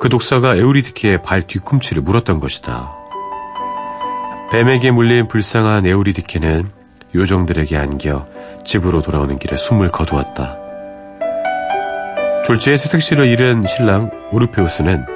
그 0.01 0.11
독사가 0.11 0.57
에우리디케의 0.57 1.23
발 1.23 1.43
뒤꿈치를 1.43 2.03
물었던 2.03 2.39
것이다. 2.39 2.93
뱀에게 4.51 4.91
물린 4.91 5.29
불쌍한 5.29 5.87
에우리디케는 5.87 6.69
요정들에게 7.15 7.75
안겨 7.77 8.27
집으로 8.65 9.01
돌아오는 9.01 9.39
길에 9.39 9.57
숨을 9.57 9.91
거두었다. 9.91 10.59
졸지에 12.45 12.77
새색시를 12.77 13.27
잃은 13.29 13.65
신랑 13.67 14.11
오르페우스는 14.31 15.07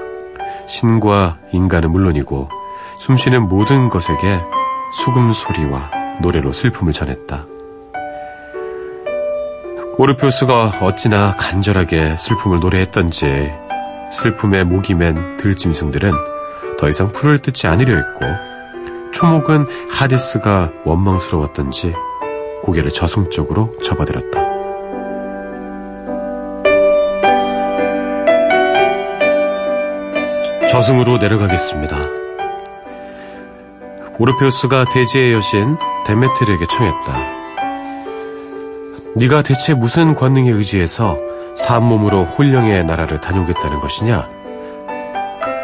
신과 0.68 1.38
인간은 1.52 1.90
물론이고 1.90 2.48
숨쉬는 3.00 3.48
모든 3.48 3.90
것에게 3.90 4.40
수금 4.94 5.32
소리와 5.32 5.90
노래로 6.22 6.52
슬픔을 6.52 6.94
전했다. 6.94 7.55
오르페우스가 9.98 10.80
어찌나 10.82 11.34
간절하게 11.36 12.18
슬픔을 12.18 12.60
노래했던지 12.60 13.50
슬픔에 14.12 14.62
목이 14.62 14.92
맨 14.92 15.38
들짐승들은 15.38 16.12
더 16.78 16.88
이상 16.90 17.10
풀을 17.12 17.38
뜯지 17.38 17.66
않으려 17.66 17.96
했고 17.96 18.26
초목은 19.12 19.66
하데스가 19.90 20.70
원망스러웠던지 20.84 21.94
고개를 22.62 22.90
저승 22.90 23.30
쪽으로 23.30 23.72
접어들었다. 23.82 24.44
저승으로 30.68 31.16
내려가겠습니다. 31.16 31.96
오르페우스가 34.18 34.84
대지의 34.92 35.32
여신 35.32 35.78
데메테르에게 36.04 36.66
청했다. 36.66 37.45
네가 39.16 39.40
대체 39.40 39.72
무슨 39.72 40.14
권능에 40.14 40.50
의지해서 40.50 41.18
산몸으로 41.56 42.24
홀령의 42.24 42.84
나라를 42.84 43.18
다녀오겠다는 43.18 43.80
것이냐? 43.80 44.28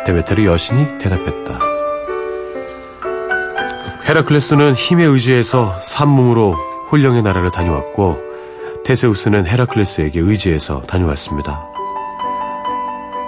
데메테르 0.06 0.46
여신이 0.46 0.96
대답했다. 0.96 1.58
헤라클레스는 4.08 4.72
힘에 4.72 5.04
의지해서 5.04 5.76
산몸으로 5.82 6.54
홀령의 6.90 7.20
나라를 7.20 7.50
다녀왔고 7.50 8.16
테세우스는 8.86 9.46
헤라클레스에게 9.46 10.18
의지해서 10.18 10.80
다녀왔습니다. 10.80 11.66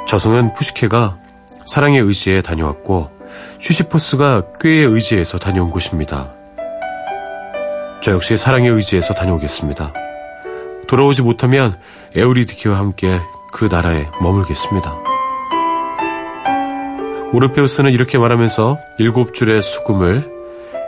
저승은 0.06 0.54
푸시케가 0.54 1.18
사랑의 1.66 2.00
의지에 2.00 2.40
다녀왔고 2.40 3.10
슈시포스가 3.60 4.44
꾀에 4.58 4.84
의지해서 4.84 5.36
다녀온 5.36 5.70
곳입니다. 5.70 6.32
저 8.00 8.12
역시 8.12 8.38
사랑의 8.38 8.70
의지에서 8.70 9.12
다녀오겠습니다. 9.12 10.03
돌아오지 10.86 11.22
못하면 11.22 11.76
에우리디케와 12.14 12.78
함께 12.78 13.20
그 13.52 13.66
나라에 13.66 14.08
머물겠습니다. 14.20 14.96
오르페우스는 17.32 17.92
이렇게 17.92 18.18
말하면서 18.18 18.78
일곱 18.98 19.34
줄의 19.34 19.62
수금을 19.62 20.30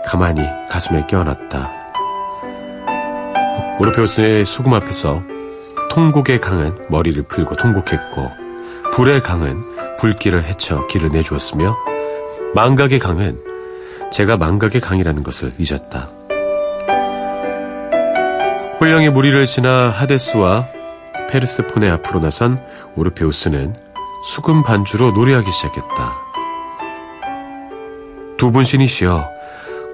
가만히 0.07 0.43
가슴에 0.71 1.07
껴안았다. 1.07 1.73
오르페우스의 3.81 4.45
수금 4.45 4.75
앞에서 4.75 5.23
통곡의 5.91 6.41
강은 6.41 6.87
머리를 6.89 7.23
풀고 7.25 7.57
통곡했고 7.57 8.31
불의 8.93 9.23
강은 9.23 9.97
불길을 9.99 10.45
헤쳐 10.45 10.87
길을 10.87 11.11
내주었으며 11.11 11.75
망각의 12.55 12.99
강은 12.99 13.39
제가 14.13 14.37
망각의 14.37 14.81
강이라는 14.81 15.23
것을 15.23 15.53
잊었다. 15.59 16.11
홀령의 18.81 19.11
무리를 19.11 19.47
지나 19.47 19.89
하데스와 19.91 20.67
페르스폰의 21.31 21.91
앞으로 21.93 22.21
나선 22.21 22.62
오르페우스는 22.95 23.75
수금 24.27 24.62
반주로 24.62 25.12
노래하기 25.12 25.51
시작했다. 25.51 26.27
두 28.37 28.51
분 28.53 28.65
신이 28.65 28.87
시여 28.87 29.29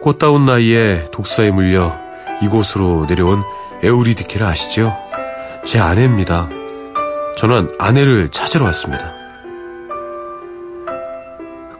꽃다운 0.02 0.46
나이에 0.46 1.04
독사에 1.12 1.52
물려 1.52 1.96
이곳으로 2.42 3.06
내려온 3.08 3.42
에우리디케를 3.84 4.44
아시죠? 4.46 4.96
제 5.64 5.78
아내입니다. 5.78 6.48
저는 7.36 7.72
아내를 7.78 8.30
찾으러 8.30 8.64
왔습니다. 8.66 9.14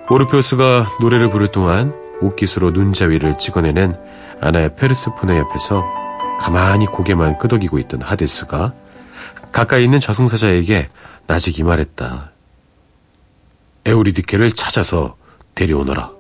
오르페우스가 0.09 0.87
노래를 1.01 1.31
부를 1.31 1.49
동안 1.49 1.93
옷깃으로 2.21 2.71
눈자위를 2.71 3.39
찍어내는 3.39 3.97
아나의 4.41 4.75
페르스포네 4.77 5.37
옆에서 5.39 6.02
가만히 6.43 6.87
고개만 6.87 7.39
끄덕이고 7.39 7.79
있던 7.79 8.03
하데스가 8.03 8.73
가까이 9.53 9.85
있는 9.85 10.01
저승사자에게 10.01 10.89
나직이 11.29 11.63
말했다. 11.63 12.33
에우리디케를 13.85 14.51
찾아서 14.51 15.17
데려오너라. 15.55 16.11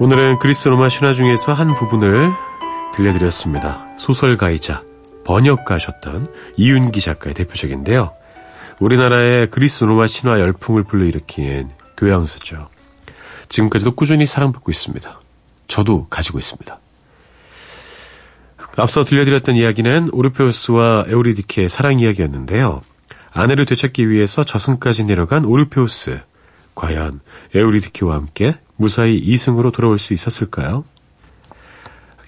오늘은 0.00 0.40
그리스 0.40 0.68
로마 0.68 0.88
신화 0.88 1.12
중에서 1.14 1.52
한 1.52 1.76
부분을 1.76 2.32
들려드렸습니다. 2.96 3.86
소설가이자 3.96 4.82
번역가셨던 5.32 6.28
이윤기 6.58 7.00
작가의 7.00 7.32
대표적인데요. 7.32 8.12
우리나라의 8.80 9.50
그리스 9.50 9.84
로마 9.84 10.06
신화 10.06 10.38
열풍을 10.38 10.84
불러일으킨 10.84 11.70
교양서죠. 11.96 12.68
지금까지도 13.48 13.92
꾸준히 13.92 14.26
사랑받고 14.26 14.70
있습니다. 14.70 15.20
저도 15.68 16.06
가지고 16.10 16.38
있습니다. 16.38 16.78
앞서 18.76 19.02
들려드렸던 19.02 19.56
이야기는 19.56 20.10
오르페우스와 20.12 21.06
에우리디케의 21.08 21.70
사랑 21.70 21.98
이야기였는데요. 21.98 22.82
아내를 23.30 23.64
되찾기 23.64 24.10
위해서 24.10 24.44
저승까지 24.44 25.04
내려간 25.04 25.46
오르페우스. 25.46 26.20
과연 26.74 27.20
에우리디케와 27.54 28.14
함께 28.14 28.54
무사히 28.76 29.16
이승으로 29.16 29.70
돌아올 29.70 29.98
수 29.98 30.12
있었을까요? 30.12 30.84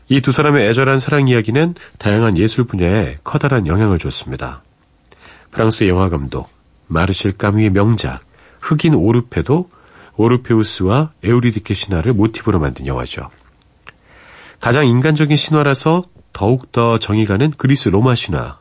이 0.09 0.21
두 0.21 0.33
사람의 0.33 0.69
애절한 0.69 0.99
사랑 0.99 1.29
이야기는 1.29 1.75
다양한 1.99 2.37
예술 2.37 2.65
분야에 2.65 3.19
커다란 3.25 3.67
영향을 3.67 3.99
줬습니다. 3.99 4.63
프랑스 5.51 5.89
영화 5.89 6.09
감독 6.09 6.51
마르실 6.87 7.33
까뮤의 7.33 7.71
명작 7.71 8.21
흑인 8.61 8.95
오르페도 8.95 9.69
오르페우스와 10.17 11.13
에우리디케 11.23 11.75
신화를 11.75 12.13
모티브로 12.13 12.61
만든 12.61 12.87
영화죠. 12.87 13.31
가장 14.61 14.87
인간적인 14.87 15.37
신화라서 15.37 16.05
더욱더 16.33 16.99
정이 16.99 17.27
가는 17.27 17.51
그리스 17.57 17.89
로마 17.89 18.15
신화 18.15 18.59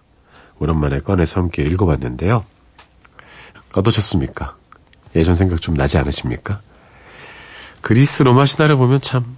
오랜만에 0.59 0.99
꺼내서 0.99 1.41
함께 1.41 1.63
읽어봤는데요. 1.63 2.45
어떠셨습니까? 3.75 4.55
예전 5.15 5.35
생각 5.35 5.61
좀 5.61 5.75
나지 5.75 5.97
않으십니까? 5.97 6.61
그리스 7.81 8.23
로마 8.23 8.45
신화를 8.45 8.77
보면 8.77 9.01
참 9.01 9.37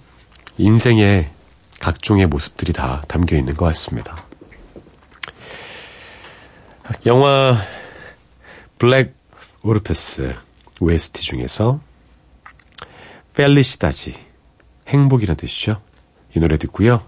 인생의 0.58 1.30
각종의 1.80 2.26
모습들이 2.26 2.72
다 2.72 3.02
담겨 3.08 3.36
있는 3.36 3.54
것 3.54 3.64
같습니다. 3.66 4.24
영화 7.06 7.56
블랙 8.78 9.14
오르페스 9.62 10.34
OST 10.80 11.22
중에서 11.22 11.80
펠리시다지 13.34 14.14
행복이라는 14.88 15.36
뜻이죠. 15.36 15.82
이 16.34 16.38
노래 16.38 16.56
듣고요. 16.56 17.02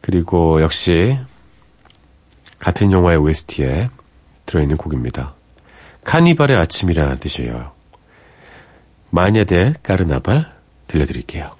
그리고 0.00 0.62
역시 0.62 1.18
같은 2.58 2.92
영화의 2.92 3.18
OST에 3.18 3.90
들어있는 4.46 4.76
곡입니다. 4.76 5.34
카니발의 6.04 6.56
아침이라는 6.56 7.18
뜻이에요. 7.18 7.72
마냐데 9.10 9.74
까르나발 9.82 10.54
들려드릴게요. 10.86 11.55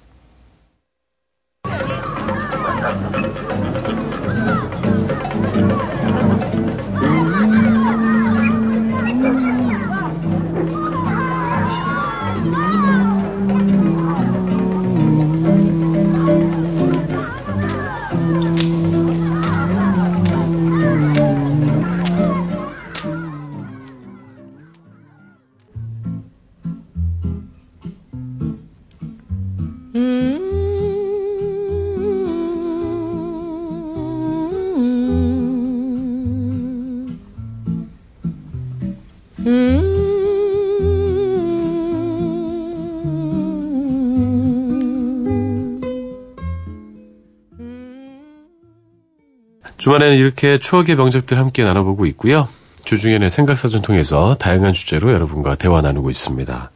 주말에는 49.87 50.17
이렇게 50.17 50.57
추억의 50.57 50.97
명작들 50.97 51.37
함께 51.37 51.63
나눠보고 51.63 52.05
있고요. 52.07 52.49
주중에는 52.83 53.29
생각사전 53.29 53.81
통해서 53.81 54.35
다양한 54.35 54.73
주제로 54.73 55.13
여러분과 55.13 55.55
대화 55.55 55.79
나누고 55.79 56.09
있습니다. 56.09 56.71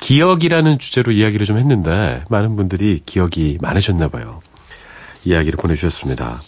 기억이라는 0.00 0.78
주제로 0.78 1.10
이야기를 1.10 1.46
좀 1.46 1.58
했는데 1.58 2.22
많은 2.30 2.54
분들이 2.54 3.02
기억이 3.04 3.58
많으셨나 3.60 4.06
봐요. 4.06 4.40
이야기를 5.24 5.56
보내주셨습니다. 5.56 6.40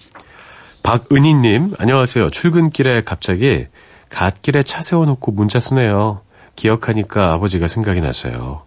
박은희님, 0.84 1.74
안녕하세요. 1.76 2.30
출근길에 2.30 3.00
갑자기 3.00 3.66
갓길에 4.10 4.62
차 4.62 4.82
세워놓고 4.82 5.32
문자 5.32 5.58
쓰네요. 5.58 6.20
기억하니까 6.54 7.32
아버지가 7.32 7.66
생각이 7.66 8.00
나서요. 8.00 8.62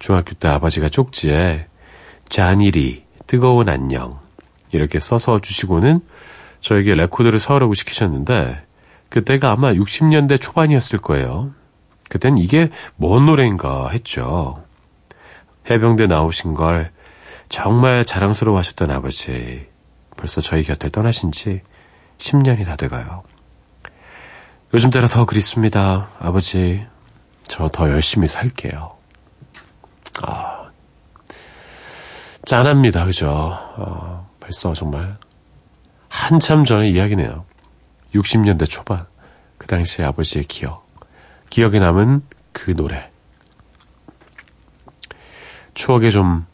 중학교 0.00 0.32
때 0.32 0.48
아버지가 0.48 0.88
쪽지에 0.88 1.68
잔일이 2.28 3.04
뜨거운 3.28 3.68
안녕 3.68 4.18
이렇게 4.72 4.98
써서 4.98 5.40
주시고는 5.40 6.00
저에게 6.66 6.96
레코드를 6.96 7.38
사오라고 7.38 7.74
시키셨는데 7.74 8.60
그때가 9.08 9.52
아마 9.52 9.72
60년대 9.72 10.40
초반이었을 10.40 10.98
거예요. 10.98 11.54
그땐 12.08 12.38
이게 12.38 12.70
뭔 12.96 13.26
노래인가 13.26 13.88
했죠. 13.90 14.64
해병대 15.70 16.08
나오신 16.08 16.54
걸 16.54 16.90
정말 17.48 18.04
자랑스러워 18.04 18.58
하셨던 18.58 18.90
아버지. 18.90 19.68
벌써 20.16 20.40
저희 20.40 20.64
곁을 20.64 20.90
떠나신 20.90 21.30
지 21.30 21.62
10년이 22.18 22.66
다 22.66 22.74
돼가요. 22.74 23.22
요즘 24.74 24.90
따라 24.90 25.06
더 25.06 25.24
그립습니다. 25.24 26.08
아버지, 26.18 26.84
저 27.46 27.68
더 27.68 27.88
열심히 27.90 28.26
살게요. 28.26 28.96
아, 30.22 30.64
짠합니다. 32.44 33.04
그죠? 33.04 33.56
아, 33.76 34.26
벌써 34.40 34.74
정말 34.74 35.16
한참 36.16 36.64
전의 36.64 36.92
이야기네요. 36.92 37.44
60년대 38.14 38.68
초반. 38.68 39.06
그 39.58 39.66
당시 39.66 40.02
아버지의 40.02 40.44
기억. 40.44 40.88
기억에 41.50 41.78
남은 41.78 42.22
그 42.52 42.74
노래. 42.74 43.10
추억에 45.74 46.10
좀 46.10 46.46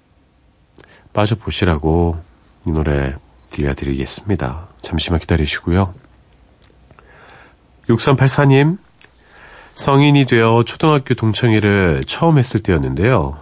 빠져보시라고 1.12 2.20
이 2.66 2.72
노래 2.72 3.14
들려드리겠습니다. 3.50 4.66
잠시만 4.82 5.20
기다리시고요. 5.20 5.94
6384님, 7.88 8.78
성인이 9.74 10.26
되어 10.26 10.64
초등학교 10.64 11.14
동창회를 11.14 12.02
처음 12.06 12.36
했을 12.36 12.60
때였는데요. 12.62 13.40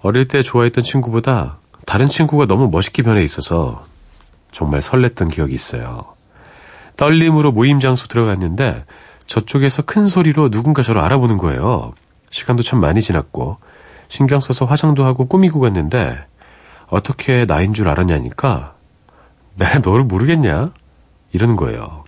어릴 0.00 0.26
때 0.26 0.42
좋아했던 0.42 0.84
친구보다 0.84 1.58
다른 1.86 2.08
친구가 2.08 2.46
너무 2.46 2.70
멋있게 2.70 3.02
변해 3.02 3.22
있어서 3.22 3.89
정말 4.50 4.80
설렜던 4.80 5.30
기억이 5.30 5.54
있어요. 5.54 6.04
떨림으로 6.96 7.52
모임 7.52 7.80
장소 7.80 8.06
들어갔는데 8.06 8.84
저쪽에서 9.26 9.82
큰 9.82 10.06
소리로 10.06 10.50
누군가 10.50 10.82
저를 10.82 11.00
알아보는 11.00 11.38
거예요. 11.38 11.94
시간도 12.30 12.62
참 12.62 12.80
많이 12.80 13.00
지났고 13.00 13.58
신경 14.08 14.40
써서 14.40 14.64
화장도 14.64 15.04
하고 15.04 15.26
꾸미고 15.26 15.60
갔는데 15.60 16.26
어떻게 16.88 17.46
나인 17.46 17.72
줄 17.72 17.88
알았냐니까 17.88 18.74
내가 19.56 19.78
너를 19.78 20.04
모르겠냐? 20.04 20.72
이러는 21.32 21.56
거예요. 21.56 22.04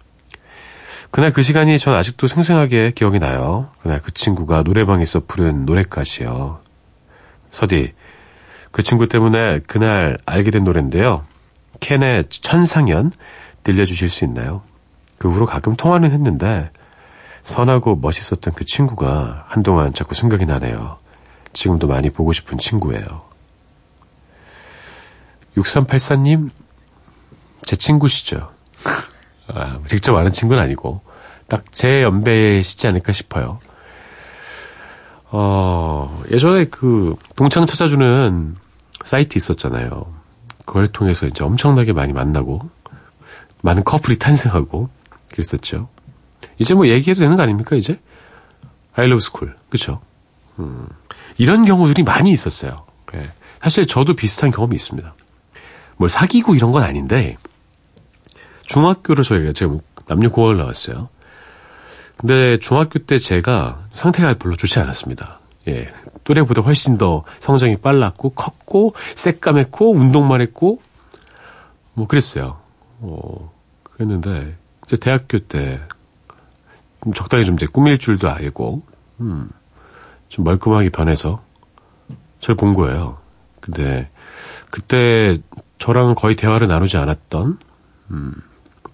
그날 1.11 1.33
그 1.33 1.43
시간이 1.43 1.79
전 1.79 1.95
아직도 1.95 2.27
생생하게 2.27 2.93
기억이 2.93 3.19
나요. 3.19 3.69
그날 3.81 4.01
그 4.01 4.13
친구가 4.13 4.63
노래방에서 4.63 5.23
부른 5.27 5.67
노래까지요. 5.67 6.61
서디, 7.51 7.93
그 8.71 8.83
친구 8.83 9.07
때문에 9.09 9.61
그날 9.67 10.19
알게 10.25 10.51
된 10.51 10.65
노래인데요. 10.65 11.25
캔의 11.83 12.27
천상연 12.31 13.13
들려주실 13.65 14.09
수 14.09 14.25
있나요? 14.25 14.63
그 15.19 15.29
후로 15.29 15.45
가끔 15.47 15.75
통화는 15.75 16.13
했는데 16.13 16.71
선하고 17.43 17.97
멋있었던 17.97 18.55
그 18.55 18.65
친구가 18.65 19.45
한동안 19.49 19.93
자꾸 19.93 20.15
생각이 20.15 20.47
나네요. 20.47 20.97
지금도 21.53 21.89
많이 21.89 22.09
보고 22.09 22.33
싶은 22.33 22.57
친구예요. 22.57 23.05
6384님, 25.57 26.51
제 27.65 27.77
친구시죠? 27.77 28.51
아, 29.49 29.79
직접 29.87 30.17
아는 30.17 30.33
친구는 30.33 30.63
아니고, 30.63 31.03
딱 31.49 31.65
제 31.71 32.03
연배시지 32.03 32.87
않을까 32.87 33.13
싶어요. 33.13 33.59
어, 35.31 36.23
예전에 36.31 36.65
그, 36.67 37.17
동창 37.37 37.67
찾아주는 37.67 38.57
사이트 39.05 39.37
있었잖아요. 39.37 40.22
그걸 40.65 40.87
통해서 40.87 41.27
이제 41.27 41.45
엄청나게 41.45 41.93
많이 41.93 42.13
만나고, 42.13 42.69
많은 43.63 43.85
커플이 43.85 44.19
탄생하고, 44.19 44.89
그랬었죠. 45.31 45.89
이제 46.59 46.75
뭐 46.75 46.89
얘기해도 46.89 47.21
되는 47.21 47.37
거 47.37 47.43
아닙니까, 47.43 47.77
이제? 47.77 48.01
Love 48.97 49.19
school. 49.19 49.57
그쵸? 49.71 50.01
음, 50.59 50.87
이런 51.39 51.65
경우들이 51.65 52.03
많이 52.03 52.33
있었어요. 52.33 52.87
예. 53.15 53.31
사실 53.61 53.87
저도 53.87 54.15
비슷한 54.15 54.51
경험이 54.51 54.75
있습니다. 54.75 55.15
뭘 55.97 56.11
사귀고 56.11 56.55
이런 56.55 56.73
건 56.73 56.83
아닌데, 56.83 57.37
중학교를 58.67 59.25
저희가 59.25 59.53
제가 59.53 59.75
남녀 60.07 60.31
공학을 60.31 60.57
나왔어요. 60.57 61.09
근데 62.17 62.57
중학교 62.59 62.99
때 63.01 63.19
제가 63.19 63.87
상태가 63.95 64.35
별로 64.35 64.55
좋지 64.55 64.79
않았습니다. 64.79 65.41
예. 65.69 65.89
또래보다 66.25 66.63
훨씬 66.63 66.99
더 66.99 67.25
성장이 67.41 67.77
빨랐고, 67.79 68.31
컸고, 68.31 68.95
새까맸고, 69.15 69.97
운동만 69.97 70.41
했고, 70.41 70.81
뭐 71.95 72.07
그랬어요. 72.07 72.59
어, 73.01 73.53
그랬는데, 73.83 74.57
이제 74.87 74.97
대학교 74.97 75.39
때, 75.39 75.81
좀 77.03 77.13
적당히 77.13 77.45
좀 77.45 77.55
이제 77.55 77.67
꾸밀 77.67 77.99
줄도 77.99 78.29
알고, 78.29 78.83
음, 79.21 79.51
좀 80.29 80.45
멀끔하게 80.45 80.91
변해서, 80.91 81.43
저를 82.41 82.57
본 82.57 82.75
거예요. 82.75 83.19
근데, 83.61 84.11
그때 84.71 85.39
저랑은 85.79 86.15
거의 86.15 86.35
대화를 86.37 86.69
나누지 86.69 86.97
않았던, 86.97 87.59
음, 88.11 88.35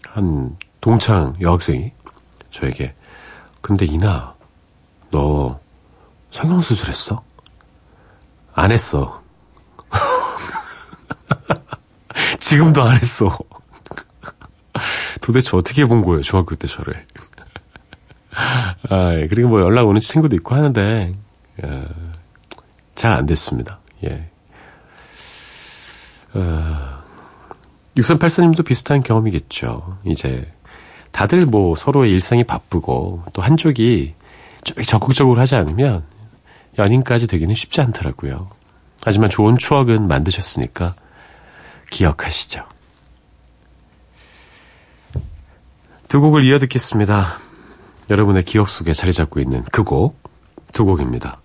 한 0.07 0.57
동창 0.81 1.35
여학생이 1.40 1.92
저에게, 2.50 2.94
근데 3.61 3.85
이나, 3.85 4.35
너 5.11 5.61
성형수술 6.38 6.88
했어? 6.88 7.24
안 8.55 8.70
했어. 8.70 9.20
지금도 12.38 12.81
안 12.81 12.94
했어. 12.94 13.37
도대체 15.20 15.57
어떻게 15.57 15.85
본 15.85 16.05
거예요, 16.05 16.22
중학교 16.22 16.55
때 16.55 16.68
저를. 16.68 17.05
아, 18.88 19.14
예. 19.14 19.24
그리고 19.29 19.48
뭐 19.48 19.61
연락 19.62 19.88
오는 19.88 20.01
친구도 20.01 20.37
있고 20.37 20.55
하는데, 20.55 21.12
어, 21.64 21.87
잘안 22.94 23.27
됐습니다. 23.27 23.81
예. 24.05 24.31
어, 26.35 27.03
6384님도 27.96 28.64
비슷한 28.64 29.01
경험이겠죠. 29.01 29.98
이제, 30.05 30.48
다들 31.11 31.46
뭐 31.46 31.74
서로의 31.74 32.12
일상이 32.12 32.44
바쁘고, 32.44 33.24
또 33.33 33.42
한쪽이 33.42 34.14
좀 34.62 34.85
적극적으로 34.85 35.40
하지 35.40 35.57
않으면, 35.57 36.05
연인까지 36.76 37.26
되기는 37.26 37.54
쉽지 37.54 37.81
않더라고요. 37.81 38.50
하지만 39.04 39.31
좋은 39.31 39.57
추억은 39.57 40.09
만드셨으니까, 40.09 40.94
기억하시죠. 41.90 42.64
두 46.09 46.20
곡을 46.20 46.42
이어 46.44 46.59
듣겠습니다. 46.59 47.38
여러분의 48.11 48.42
기억 48.44 48.68
속에 48.68 48.94
자리 48.94 49.12
잡고 49.12 49.40
있는 49.40 49.62
그 49.70 49.85
곡, 49.85 50.18
두 50.72 50.85
곡입니다. 50.85 51.40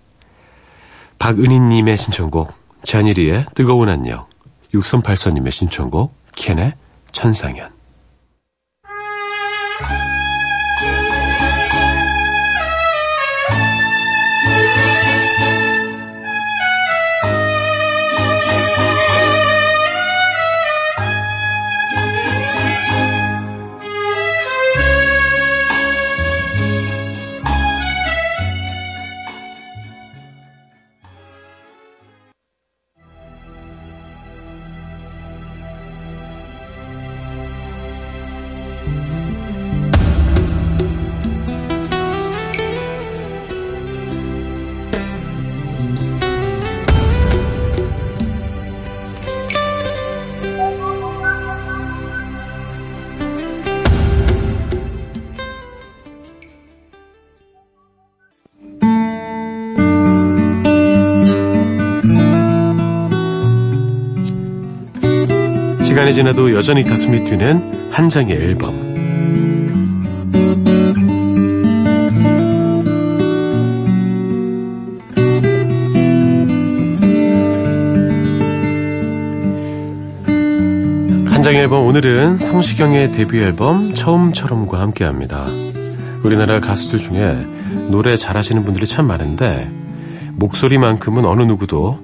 박은희님의 1.18 1.96
신청곡, 1.96 2.52
잔일이의 2.84 3.46
뜨거운 3.54 3.88
안녕, 3.88 4.26
6384님의 4.72 5.50
신청곡, 5.50 6.14
켄의 6.34 6.74
천상현. 7.12 7.73
시간이 66.04 66.16
지나도 66.16 66.52
여전히 66.52 66.84
가슴이 66.84 67.24
뛰는 67.24 67.90
한 67.90 68.10
장의 68.10 68.36
앨범. 68.36 68.74
한 81.26 81.42
장의 81.42 81.62
앨범 81.62 81.86
오늘은 81.86 82.36
성시경의 82.36 83.12
데뷔 83.12 83.38
앨범 83.38 83.94
처음처럼과 83.94 84.78
함께합니다. 84.80 85.46
우리나라 86.22 86.60
가수들 86.60 86.98
중에 86.98 87.46
노래 87.88 88.18
잘하시는 88.18 88.62
분들이 88.62 88.86
참 88.86 89.06
많은데 89.06 89.70
목소리만큼은 90.34 91.24
어느 91.24 91.44
누구도 91.44 91.98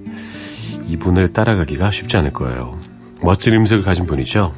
이분을 0.88 1.34
따라가기가 1.34 1.90
쉽지 1.90 2.16
않을 2.16 2.32
거예요. 2.32 2.89
멋진 3.22 3.54
음색을 3.54 3.84
가진 3.84 4.06
분이죠. 4.06 4.54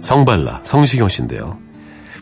성발라, 0.00 0.60
성시경 0.62 1.08
씨인데요. 1.08 1.58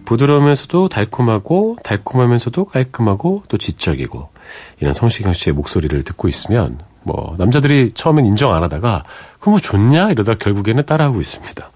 부드러우면서도 0.05 0.89
달콤하고 0.89 1.79
달콤하면서도 1.85 2.65
깔끔하고 2.67 3.45
또 3.49 3.59
지적이고 3.59 4.29
이런 4.81 4.95
성시경 4.95 5.33
씨의 5.33 5.55
목소리를 5.55 6.03
듣고 6.03 6.29
있으면 6.29 6.79
뭐 7.05 7.35
남자들이 7.39 7.93
처음엔 7.95 8.27
인정 8.27 8.55
안 8.55 8.63
하다가 8.63 9.05
그거 9.39 9.53
뭐 9.53 9.61
좋냐 9.61 10.11
이러다 10.11 10.35
결국에는 10.35 10.85
따라하고 10.85 11.21
있습니다. 11.21 11.71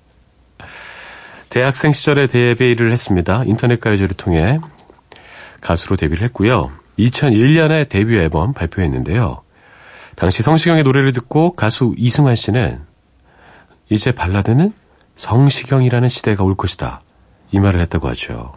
대학생 1.48 1.92
시절에 1.92 2.26
데뷔를 2.26 2.92
했습니다. 2.92 3.42
인터넷 3.46 3.80
가요제를 3.80 4.16
통해 4.16 4.58
가수로 5.60 5.96
데뷔를 5.96 6.24
했고요. 6.24 6.70
2001년에 6.98 7.88
데뷔 7.88 8.16
앨범 8.16 8.52
발표했는데요. 8.52 9.42
당시 10.16 10.42
성시경의 10.42 10.82
노래를 10.82 11.12
듣고 11.12 11.52
가수 11.52 11.94
이승환 11.96 12.36
씨는 12.36 12.80
이제 13.88 14.12
발라드는 14.12 14.72
성시경이라는 15.14 16.08
시대가 16.08 16.44
올 16.44 16.56
것이다. 16.56 17.00
이 17.52 17.60
말을 17.60 17.80
했다고 17.80 18.08
하죠. 18.08 18.54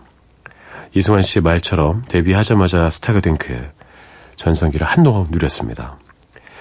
이승환 0.96 1.22
씨의 1.24 1.44
말처럼 1.44 2.04
데뷔하자마자 2.08 2.90
스타가 2.90 3.22
된 3.22 3.38
그 3.38 3.70
전성기를 4.40 4.88
한동안 4.88 5.28
누렸습니다. 5.30 6.00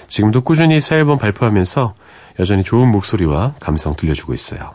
지금도 0.09 0.42
꾸준히 0.42 0.81
새 0.81 0.96
앨범 0.96 1.16
발표하면서 1.16 1.94
여전히 2.40 2.64
좋은 2.64 2.90
목소리와 2.90 3.54
감성 3.61 3.94
들려주고 3.94 4.35
있어요. 4.35 4.74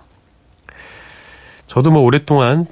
저도 1.68 1.92
뭐 1.92 2.02
오랫동안 2.02 2.66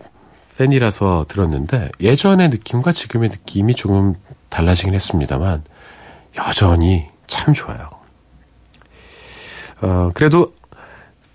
팬이라서 0.58 1.26
들었는데 1.28 1.92
예전의 2.00 2.50
느낌과 2.50 2.94
지금의 2.94 3.30
느낌이 3.30 3.76
조금 3.76 4.14
달라지긴 4.50 4.94
했습니다만 4.94 5.64
여전히 6.38 7.10
참 7.28 7.54
좋아요. 7.54 7.90
어, 9.82 10.12
그래도 10.14 10.54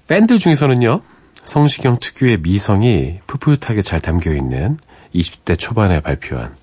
팬들 0.09 0.38
중에서는요, 0.38 1.01
성시경 1.45 1.97
특유의 2.01 2.38
미성이 2.38 3.21
풋풋하게 3.27 3.83
잘 3.83 4.01
담겨 4.01 4.33
있는 4.33 4.79
20대 5.14 5.59
초반에 5.59 6.01
발표한 6.01 6.55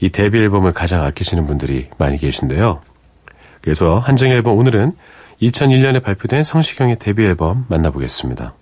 이 0.00 0.10
데뷔 0.10 0.40
앨범을 0.40 0.72
가장 0.72 1.04
아끼시는 1.04 1.46
분들이 1.46 1.88
많이 1.96 2.18
계신데요. 2.18 2.82
그래서 3.60 3.98
한정 4.00 4.30
앨범 4.30 4.58
오늘은 4.58 4.92
2001년에 5.40 6.02
발표된 6.02 6.42
성시경의 6.42 6.98
데뷔 6.98 7.24
앨범 7.24 7.66
만나보겠습니다. 7.68 8.54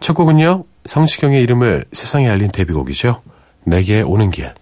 첫 0.00 0.14
곡은요, 0.14 0.64
성시경의 0.84 1.42
이름을 1.42 1.84
세상에 1.92 2.28
알린 2.28 2.50
데뷔곡이죠. 2.50 3.22
내게 3.64 4.02
오는 4.02 4.30
길. 4.30 4.52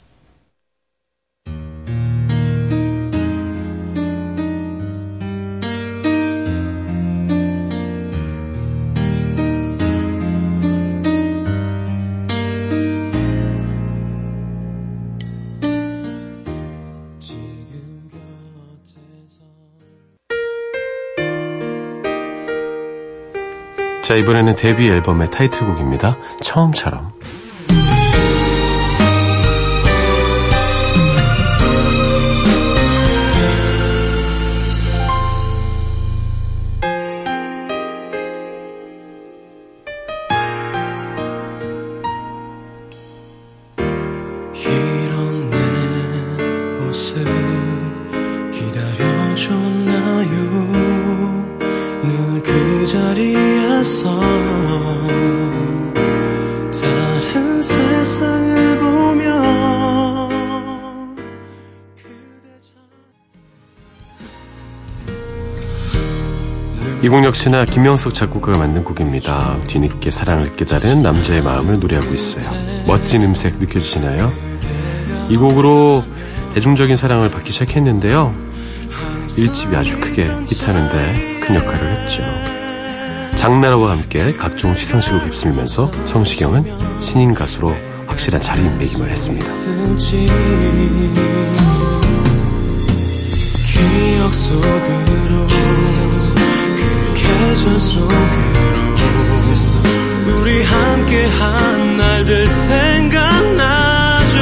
자, 24.09 24.15
이번에는 24.15 24.57
데뷔 24.57 24.89
앨범의 24.89 25.31
타이틀곡입니다. 25.31 26.17
처음처럼. 26.41 27.13
이 67.09 67.11
곡 67.11 67.25
역시나 67.25 67.65
김명석 67.65 68.13
작곡가가 68.13 68.59
만든 68.59 68.85
곡입니다. 68.85 69.57
뒤늦게 69.67 70.11
사랑을 70.11 70.55
깨달은 70.57 71.01
남자의 71.01 71.41
마음을 71.41 71.79
노래하고 71.81 72.13
있어요. 72.13 72.53
멋진 72.87 73.23
음색 73.23 73.57
느껴지시나요? 73.57 74.31
이 75.31 75.37
곡으로 75.39 76.05
대중적인 76.53 76.99
사랑을 76.99 77.31
받기 77.31 77.51
시작했는데요. 77.51 78.35
1집이 79.29 79.75
아주 79.75 79.99
크게 79.99 80.25
히트하는데 80.49 81.41
큰 81.41 81.55
역할을 81.55 82.03
했죠. 82.03 82.23
장나라와 83.37 83.93
함께 83.93 84.35
각종 84.35 84.77
시상식을 84.77 85.29
휩쓸면서 85.29 85.91
성시경은 86.05 87.01
신인 87.01 87.33
가수로 87.33 87.75
확실한 88.07 88.43
자리매김을 88.43 89.09
했습니다. 89.11 89.47
기억 93.65 94.35
속으로 94.35 95.47
그 95.49 96.48
계절 97.29 97.79
속으로 97.79 98.19
우리 100.41 100.63
함께한 100.63 101.97
날들 101.97 102.47
생각나죠 102.47 104.39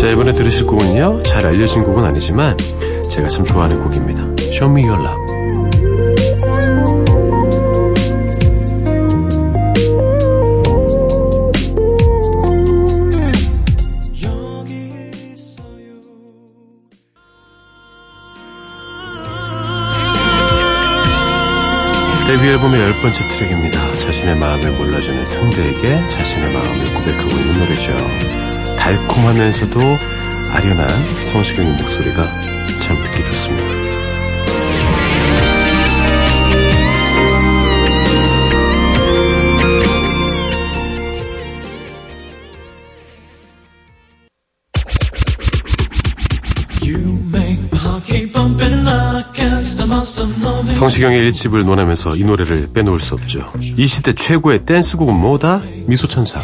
자, 0.00 0.08
이번에 0.10 0.32
들으실 0.32 0.66
곡은요, 0.66 1.22
잘 1.24 1.44
알려진 1.46 1.84
곡은 1.84 2.02
아니지만, 2.04 2.56
제가 3.10 3.28
참 3.28 3.44
좋아하는 3.44 3.82
곡입니다. 3.82 4.22
Show 4.50 4.70
Me 4.70 4.88
Your 4.88 5.04
Love. 5.04 5.29
데뷔 22.40 22.52
앨범의 22.52 22.80
열 22.80 22.94
번째 23.02 23.28
트랙입니다. 23.28 23.98
자신의 23.98 24.34
마음을 24.36 24.72
몰라주는 24.72 25.26
상대에게 25.26 26.08
자신의 26.08 26.50
마음을 26.54 26.94
고백하고 26.94 27.28
있는 27.28 27.58
노래죠. 27.58 27.92
달콤하면서도 28.78 29.78
아련한 30.50 30.88
성시경의 31.22 31.82
목소리가 31.82 32.24
참 32.80 33.02
듣기 33.02 33.26
좋습니다. 33.26 34.09
성시경의 50.90 51.20
일집을 51.20 51.64
논하면서 51.64 52.16
이 52.16 52.24
노래를 52.24 52.72
빼놓을 52.72 52.98
수 52.98 53.14
없죠. 53.14 53.52
이 53.60 53.86
시대 53.86 54.12
최고의 54.12 54.66
댄스곡은 54.66 55.14
뭐다? 55.14 55.62
미소천사. 55.86 56.42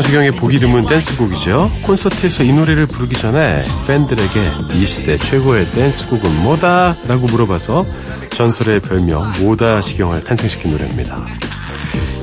성시경의 0.00 0.30
보기 0.30 0.58
드문 0.58 0.86
댄스곡이죠. 0.86 1.70
콘서트에서 1.82 2.42
이 2.42 2.52
노래를 2.54 2.86
부르기 2.86 3.14
전에 3.16 3.62
팬들에게 3.86 4.50
이 4.72 4.86
시대 4.86 5.18
최고의 5.18 5.66
댄스곡은 5.72 6.42
뭐다? 6.42 6.96
라고 7.06 7.26
물어봐서 7.26 7.84
전설의 8.30 8.80
별명 8.80 9.30
모다 9.40 9.82
시경을 9.82 10.24
탄생시킨 10.24 10.70
노래입니다. 10.70 11.22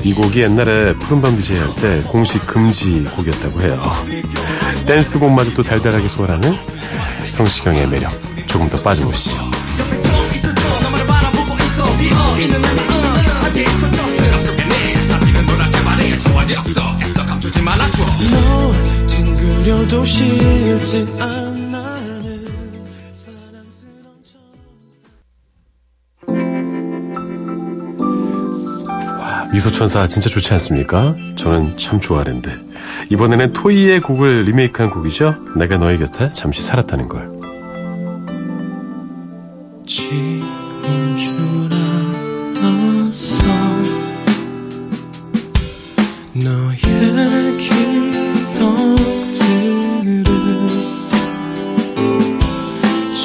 이 0.03 0.11
곡이 0.11 0.41
옛날에 0.41 0.93
푸른밤 0.95 1.37
DJ 1.37 1.59
할 1.59 1.75
때 1.75 2.01
공식 2.07 2.47
금지 2.47 3.03
곡이었다고 3.15 3.61
해요. 3.61 3.79
댄스곡마저 4.87 5.53
또 5.53 5.61
달달하게 5.61 6.07
소화하는 6.07 6.55
성시경의 7.33 7.87
매력 7.89 8.11
조금 8.47 8.67
더 8.69 8.81
빠져보시죠. 8.81 9.46
그려도 19.67 20.05
사랑스러운 20.05 21.43
미소천사 29.51 30.07
진짜 30.07 30.29
좋지 30.29 30.53
않습니까? 30.53 31.15
저는 31.35 31.77
참 31.77 31.99
좋아하는데 31.99 32.49
이번에는 33.11 33.51
토이의 33.51 33.99
곡을 33.99 34.43
리메이크한 34.43 34.89
곡이죠. 34.89 35.35
내가 35.57 35.75
너의 35.75 35.97
곁에 35.99 36.29
잠시 36.29 36.61
살았다는 36.61 37.09
걸. 37.09 37.36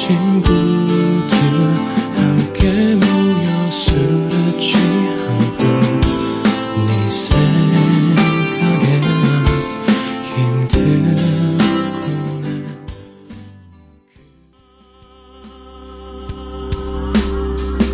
친구들 0.03 0.51
함께 2.17 2.67
모여 2.95 3.69
술에 3.69 4.59
취한 4.59 5.37
밤네 5.57 7.09
생각에 7.09 8.85
난 8.99 9.07
힘들구나 10.25 11.23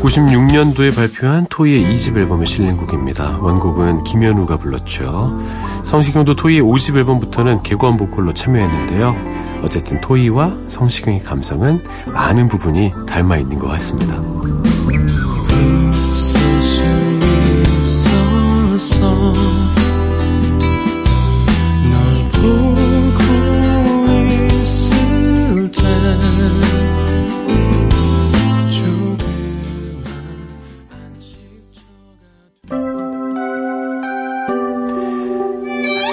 96년도에 0.01 0.95
발표한 0.95 1.45
토이의 1.47 1.83
2집 1.93 2.17
앨범에 2.17 2.45
실린 2.45 2.75
곡입니다. 2.77 3.37
원곡은 3.37 4.03
김현우가 4.03 4.57
불렀죠. 4.57 5.39
성시경도 5.83 6.35
토이의 6.35 6.63
5집 6.63 6.95
앨범부터는 6.97 7.61
개관 7.61 7.97
보컬로 7.97 8.33
참여했는데요. 8.33 9.48
어쨌든 9.63 9.99
토이와 10.01 10.55
성시경의 10.67 11.21
감성은 11.21 11.83
많은 12.07 12.47
부분이 12.47 12.91
닮아 13.07 13.37
있는 13.37 13.59
것 13.59 13.67
같습니다. 13.67 14.21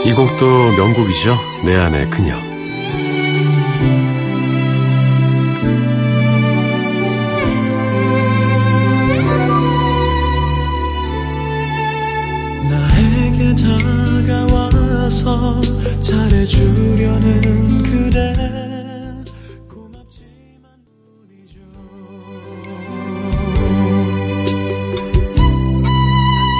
이 0.05 0.13
곡도 0.13 0.73
명곡이죠. 0.77 1.37
내 1.65 1.77
안의 1.77 2.09
그녀. 2.11 2.46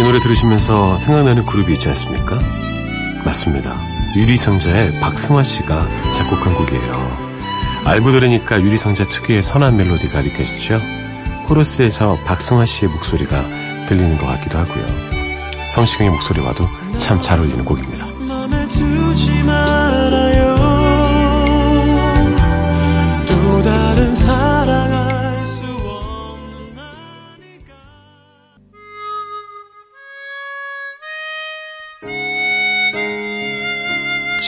노래 0.07 0.21
들으시면서 0.21 0.99
생각나는 1.01 1.45
그룹이 1.45 1.73
있지 1.75 1.89
않습니까? 1.89 2.39
맞습니다. 3.25 3.77
유리상자의 4.15 5.01
박승화 5.01 5.43
씨가 5.43 5.85
작곡한 6.13 6.55
곡이에요. 6.55 7.27
알고 7.85 8.13
들으니까 8.13 8.61
유리상자 8.63 9.03
특유의 9.09 9.43
선한 9.43 9.77
멜로디가 9.77 10.23
느껴지죠? 10.23 10.81
코러스에서 11.47 12.19
박승화 12.25 12.67
씨의 12.67 12.93
목소리가 12.93 13.43
들리는 13.89 14.17
것 14.19 14.27
같기도 14.27 14.59
하고요. 14.59 14.85
성시경의 15.73 16.13
목소리와도 16.13 16.69
참 16.99 17.21
잘 17.21 17.41
어울리는 17.41 17.65
곡입니다. 17.65 18.06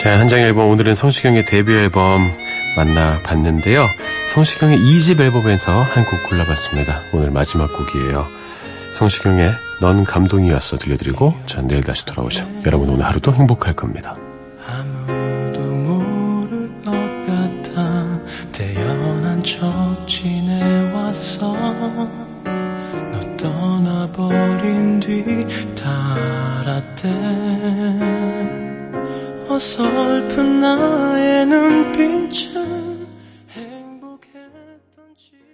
자, 0.02 0.18
한장 0.18 0.40
앨범 0.40 0.68
오늘은 0.70 0.94
성시경의 0.94 1.44
데뷔 1.46 1.72
앨범 1.74 2.20
만나봤는데요. 2.76 3.84
성시경의 4.32 4.78
2집 4.78 5.20
앨범에서 5.20 5.72
한 5.82 6.04
곡 6.04 6.28
골라봤습니다. 6.28 7.00
오늘 7.12 7.30
마지막 7.30 7.68
곡이에요. 7.76 8.26
성시경의 8.92 9.50
넌 9.80 10.04
감동이었어 10.04 10.76
들려드리고 10.76 11.34
전 11.46 11.66
내일 11.66 11.82
다시 11.82 12.04
돌아오죠. 12.06 12.48
여러분 12.66 12.88
오늘 12.90 13.04
하루도 13.06 13.34
행복할 13.34 13.72
겁니다. 13.74 14.16
아무도 14.66 15.60
모를 15.60 16.70
것 16.84 16.90
같아 17.26 18.20
태연한 18.52 19.42
척 19.42 20.06
지내왔어 20.06 21.52
너 22.44 23.36
떠나버린 23.36 25.00
뒤 25.00 25.24
달았대 25.74 27.08
어설픈 29.48 30.60
나의 30.60 31.46
눈빛에 31.46 32.57